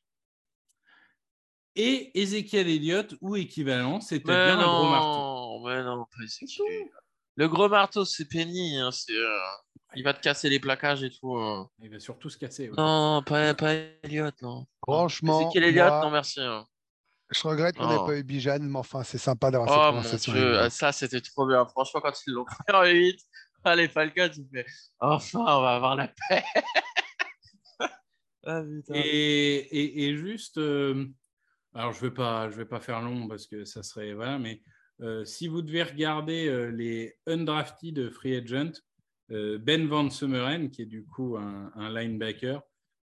[1.76, 5.20] et Ezekiel Elliott ou équivalent, c'est-à-dire un gros marteau.
[5.20, 6.90] non, mais non, pas Ezekiel.
[7.36, 8.78] Le gros marteau, c'est Penny.
[8.78, 9.38] hein, c'est, euh,
[9.96, 11.36] il va te casser les plaquages et tout.
[11.38, 11.70] hein.
[11.82, 12.70] Il va surtout se casser.
[12.70, 12.76] ouais.
[12.78, 13.74] Non, pas, pas
[14.04, 14.66] Elliott, non.
[14.88, 16.40] Franchement, Ezekiel Elliott, moi, non, merci.
[16.42, 16.66] hein.
[17.32, 20.02] je regrette qu'on n'ait pas eu Bijan, mais enfin, c'est sympa d'avoir Oh cette mon
[20.02, 20.32] conversation.
[20.34, 21.66] dieu, avec ah, ça c'était trop bien.
[21.66, 23.20] Franchement, quand ils l'ont pris en 8,
[23.64, 24.66] ah, les Falcons, tu fais
[25.00, 26.44] enfin, on va avoir la paix.
[28.46, 28.94] ah putain.
[28.96, 31.06] Et, et- et juste, euh,
[31.74, 34.14] alors je ne vais, pas- je vais pas faire long parce que ça serait.
[34.14, 34.62] Voilà, mais
[35.02, 38.72] euh, si vous devez regarder euh, les undrafted free agent,
[39.30, 42.62] Ben Van Summeren, qui est du coup un, un linebacker,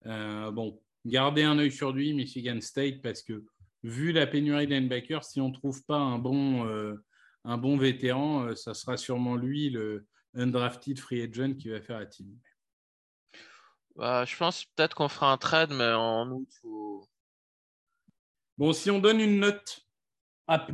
[0.06, 3.44] euh, bon, gardez un œil sur lui, Michigan State, parce que
[3.84, 6.96] vu la pénurie de linebackers, si on ne trouve pas un bon, euh,
[7.44, 12.00] un bon vétéran, euh, ça sera sûrement lui, le undrafted free agent, qui va faire
[12.00, 12.38] la team.
[13.96, 17.04] Bah, je pense peut-être qu'on fera un trade, mais en août ou.
[18.58, 19.86] Bon, si on donne une note
[20.48, 20.68] A+,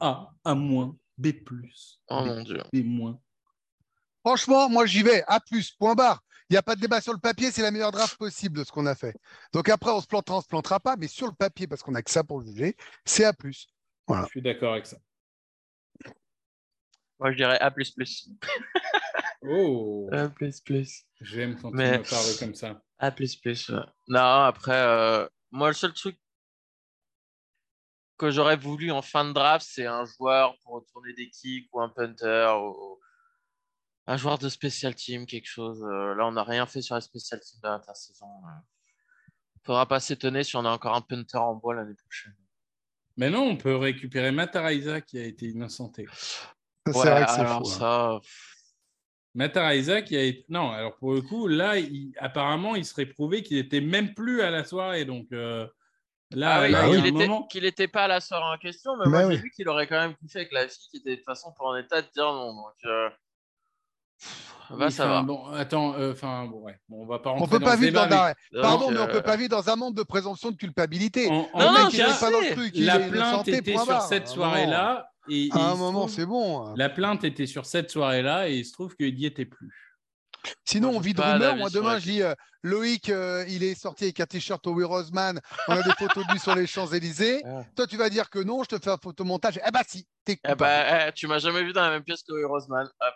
[0.00, 0.54] A, A-,
[1.18, 1.34] B+,
[2.08, 2.62] Oh B, mon dieu.
[2.72, 3.16] B-.
[4.26, 5.22] Franchement, moi, j'y vais.
[5.28, 6.20] A plus, point barre.
[6.50, 8.64] Il n'y a pas de débat sur le papier, c'est la meilleure draft possible de
[8.64, 9.14] ce qu'on a fait.
[9.52, 11.92] Donc après, on se plantera, on se plantera pas, mais sur le papier, parce qu'on
[11.92, 13.32] n'a que ça pour juger, c'est A.
[14.08, 14.24] Voilà.
[14.24, 14.96] Je suis d'accord avec ça.
[17.20, 17.72] Moi, je dirais A.
[19.48, 20.28] Oh, A.
[21.20, 22.82] j'aime quand Mais- tu me parles comme ça.
[22.98, 23.10] A.
[23.16, 23.54] ouais.
[24.08, 26.18] Non, après, euh, moi, le seul truc
[28.18, 31.80] que j'aurais voulu en fin de draft, c'est un joueur pour retourner des kicks ou
[31.80, 32.98] un punter ou
[34.06, 35.82] un joueur de special team, quelque chose.
[35.82, 38.26] Euh, là, on n'a rien fait sur la special team de l'intersaison.
[38.26, 38.50] euh.
[39.64, 42.36] Faudra pas s'étonner si on a encore un punter en bois l'année prochaine.
[43.16, 46.06] Mais non, on peut récupérer Mataraisa qui a été innocenté.
[46.12, 46.22] Ça,
[46.86, 47.68] c'est Ouais, vrai que c'est alors fou.
[47.72, 47.78] hein.
[47.78, 48.52] ça, pff,
[49.34, 50.44] Mataraisa qui a été...
[50.48, 54.40] Non, alors pour le coup, là, il- apparemment, il serait prouvé qu'il était même plus
[54.42, 55.04] à la soirée.
[55.04, 55.66] Donc euh,
[56.30, 57.46] là, Ah oui, là, il y a qu'il un était, moment...
[57.48, 59.36] qu'il était pas à la soirée en question, mais Mais moi oui.
[59.36, 61.52] j'ai vu qu'il aurait quand même couché avec la fille qui était de toute façon
[61.58, 62.54] pas en état de dire non.
[62.54, 62.74] Donc,
[64.70, 65.22] euh, va.
[65.22, 66.78] Bon, attends, euh, enfin, bon, ouais.
[66.88, 68.32] Bon, on va pas On peut pas ce vivre dans un...
[68.60, 71.28] Pardon, mais on euh, peut pas vivre dans un monde de présomption de culpabilité.
[71.28, 72.72] en- en Non, le non, il pas dans le truc.
[72.74, 74.02] il la plainte était sur barre.
[74.02, 75.10] cette À un soirée-là.
[75.28, 76.74] Et, À un moment, c'est bon.
[76.76, 79.70] La plainte était sur cette soirée-là et il se trouve qu'il n'y était plus.
[80.64, 81.56] Sinon, on vit de pas rumeurs.
[81.56, 85.40] Moi, demain, je dis euh, Loïc, euh, il est sorti avec un t-shirt au Roseman.
[85.68, 87.42] On a des photos de lui sur les Champs-Élysées.
[87.44, 87.62] Ah.
[87.74, 89.60] Toi, tu vas dire que non, je te fais un photomontage.
[89.66, 92.22] Eh bah, si, t'es Eh bah, eh, tu m'as jamais vu dans la même pièce
[92.22, 92.86] que Rosman.
[93.00, 93.14] Hop.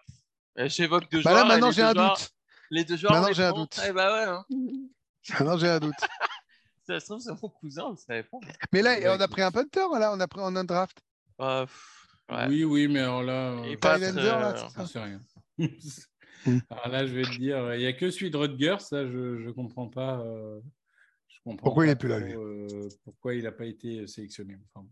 [0.56, 1.44] J'évoque deux Bah joueurs.
[1.46, 2.30] là, maintenant, j'ai un joueurs- doute.
[2.70, 3.12] Les deux joueurs.
[3.12, 3.80] Maintenant, j'ai un doute.
[3.86, 4.30] Eh bah ouais.
[4.30, 4.44] Hein.
[5.30, 5.94] Maintenant, j'ai un doute.
[6.86, 8.38] Ça se trouve, c'est mon cousin, on savait pas.
[8.72, 10.12] Mais là, Ouais, on a pris un punter, là.
[10.12, 10.98] On a pris en un draft.
[11.38, 12.46] Pff, ouais.
[12.48, 14.98] Oui, oui, mais alors là, euh, Et Pas pas Tylander, très- là, c'est ça sais
[14.98, 15.20] rien.
[16.70, 19.44] Alors là, je vais te dire, il n'y a que celui de Rutgers, ça, je
[19.46, 20.20] ne comprends pas.
[20.20, 20.58] euh,
[21.28, 22.34] je comprends Pourquoi il pas est plus là, lui?
[22.34, 24.58] euh, Pourquoi il n'a pas été sélectionné.
[24.74, 24.86] Enfin,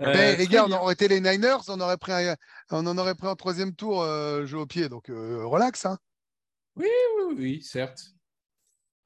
[0.00, 2.36] Euh, les très gars, on aurait été les Niners, on, aurait pris un-
[2.70, 4.88] on en aurait pris un troisième tour euh, jeu au pied.
[4.88, 5.86] Donc, euh, relax.
[5.86, 5.98] Hein.
[6.76, 6.88] Oui,
[7.36, 8.00] oui, certes.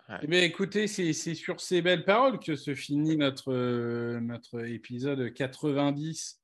[0.09, 0.17] Ouais.
[0.23, 5.35] Eh bien, écoutez, c'est sur ces belles paroles que se finit notre, euh, notre épisode
[5.35, 6.41] 90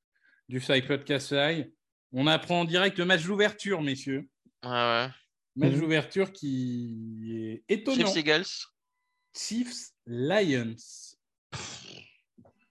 [0.50, 1.70] du Fly Podcast Live.
[2.12, 4.28] On apprend en direct le match d'ouverture, messieurs.
[4.62, 5.08] Ouais, ouais.
[5.56, 5.80] Match Mhm.
[5.80, 8.04] d'ouverture qui est étonnant.
[8.12, 8.44] Chiefs Eagles.
[9.34, 10.76] Chiefs Lions.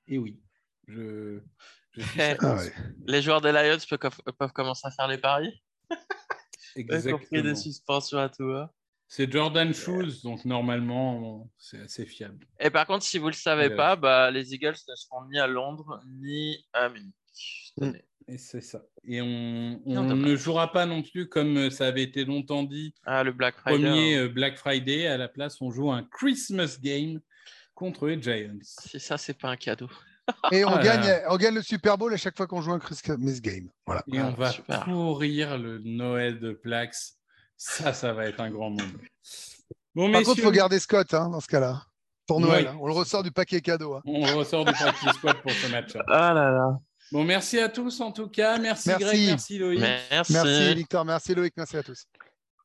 [0.07, 0.39] Et oui,
[0.87, 1.39] je,
[1.91, 2.35] je suis Eh.
[2.39, 2.73] Ah ouais.
[3.05, 5.61] Les joueurs des Lions peuvent, peuvent commencer à faire les paris.
[6.75, 7.41] Exactement.
[7.43, 8.51] des suspensions à tout.
[8.51, 8.69] hein.
[9.07, 12.47] C'est Jordan Shoes, donc normalement, c'est assez fiable.
[12.59, 13.75] Et par contre, si vous le savez Ouais.
[13.75, 17.13] pas, bah, les Eagles ne seront ni à Londres ni à Munich.
[17.77, 17.91] Mm.
[18.27, 18.81] Et c'est ça.
[19.05, 23.33] Et on, ne jouera pas non plus, comme ça avait été longtemps dit, Ah, le
[23.33, 23.83] Black Friday.
[23.83, 24.19] premier hein.
[24.21, 25.05] euh, Black Friday.
[25.07, 27.19] À la place, on joue un Christmas game
[27.75, 28.57] contre les Giants.
[28.61, 29.89] Si ça, c'est pas un cadeau.
[30.51, 32.71] Et on, Ah là gagne, on gagne le Super Bowl à chaque fois qu'on joue
[32.71, 33.69] un Christmas game.
[33.85, 34.03] Voilà.
[34.13, 34.85] Et Ah, on va super.
[34.85, 37.17] pourrir le Noël de Plax.
[37.57, 38.83] Ça, ça va être un grand moment.
[39.95, 41.83] Bon, Par contre, il faut garder Scott hein, dans ce cas-là.
[42.25, 42.63] Pour Noël.
[42.65, 42.69] Oui.
[42.71, 42.77] hein.
[42.81, 43.95] On le ressort du paquet cadeau.
[43.95, 44.01] hein.
[44.05, 45.91] on ressort du practice squad pour ce match.
[46.07, 46.79] Ah là là.
[47.11, 48.57] Bon, merci à tous en tout cas.
[48.57, 49.03] Merci, Merci.
[49.05, 49.79] Greg, merci Loïc.
[49.81, 50.33] Merci.
[50.33, 52.05] Merci Victor, merci Loïc, merci à tous.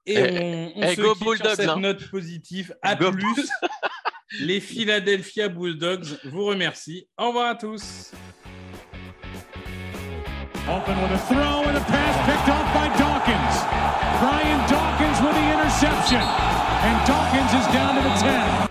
[0.06, 1.80] Et Eh, on, on eh, se go quitte Bulldogs, sur cette hein.
[1.80, 2.74] note positive.
[2.82, 3.24] À Go plus.
[4.41, 7.07] Les Philadelphia Bulldogs vous remercient.
[7.16, 8.12] Au revoir à tous.
[10.68, 13.64] Open with a throw and a pass picked off by Dawkins.
[14.20, 16.20] Brian Dawkins with the interception.
[16.20, 18.68] And Dawkins is down to the 10.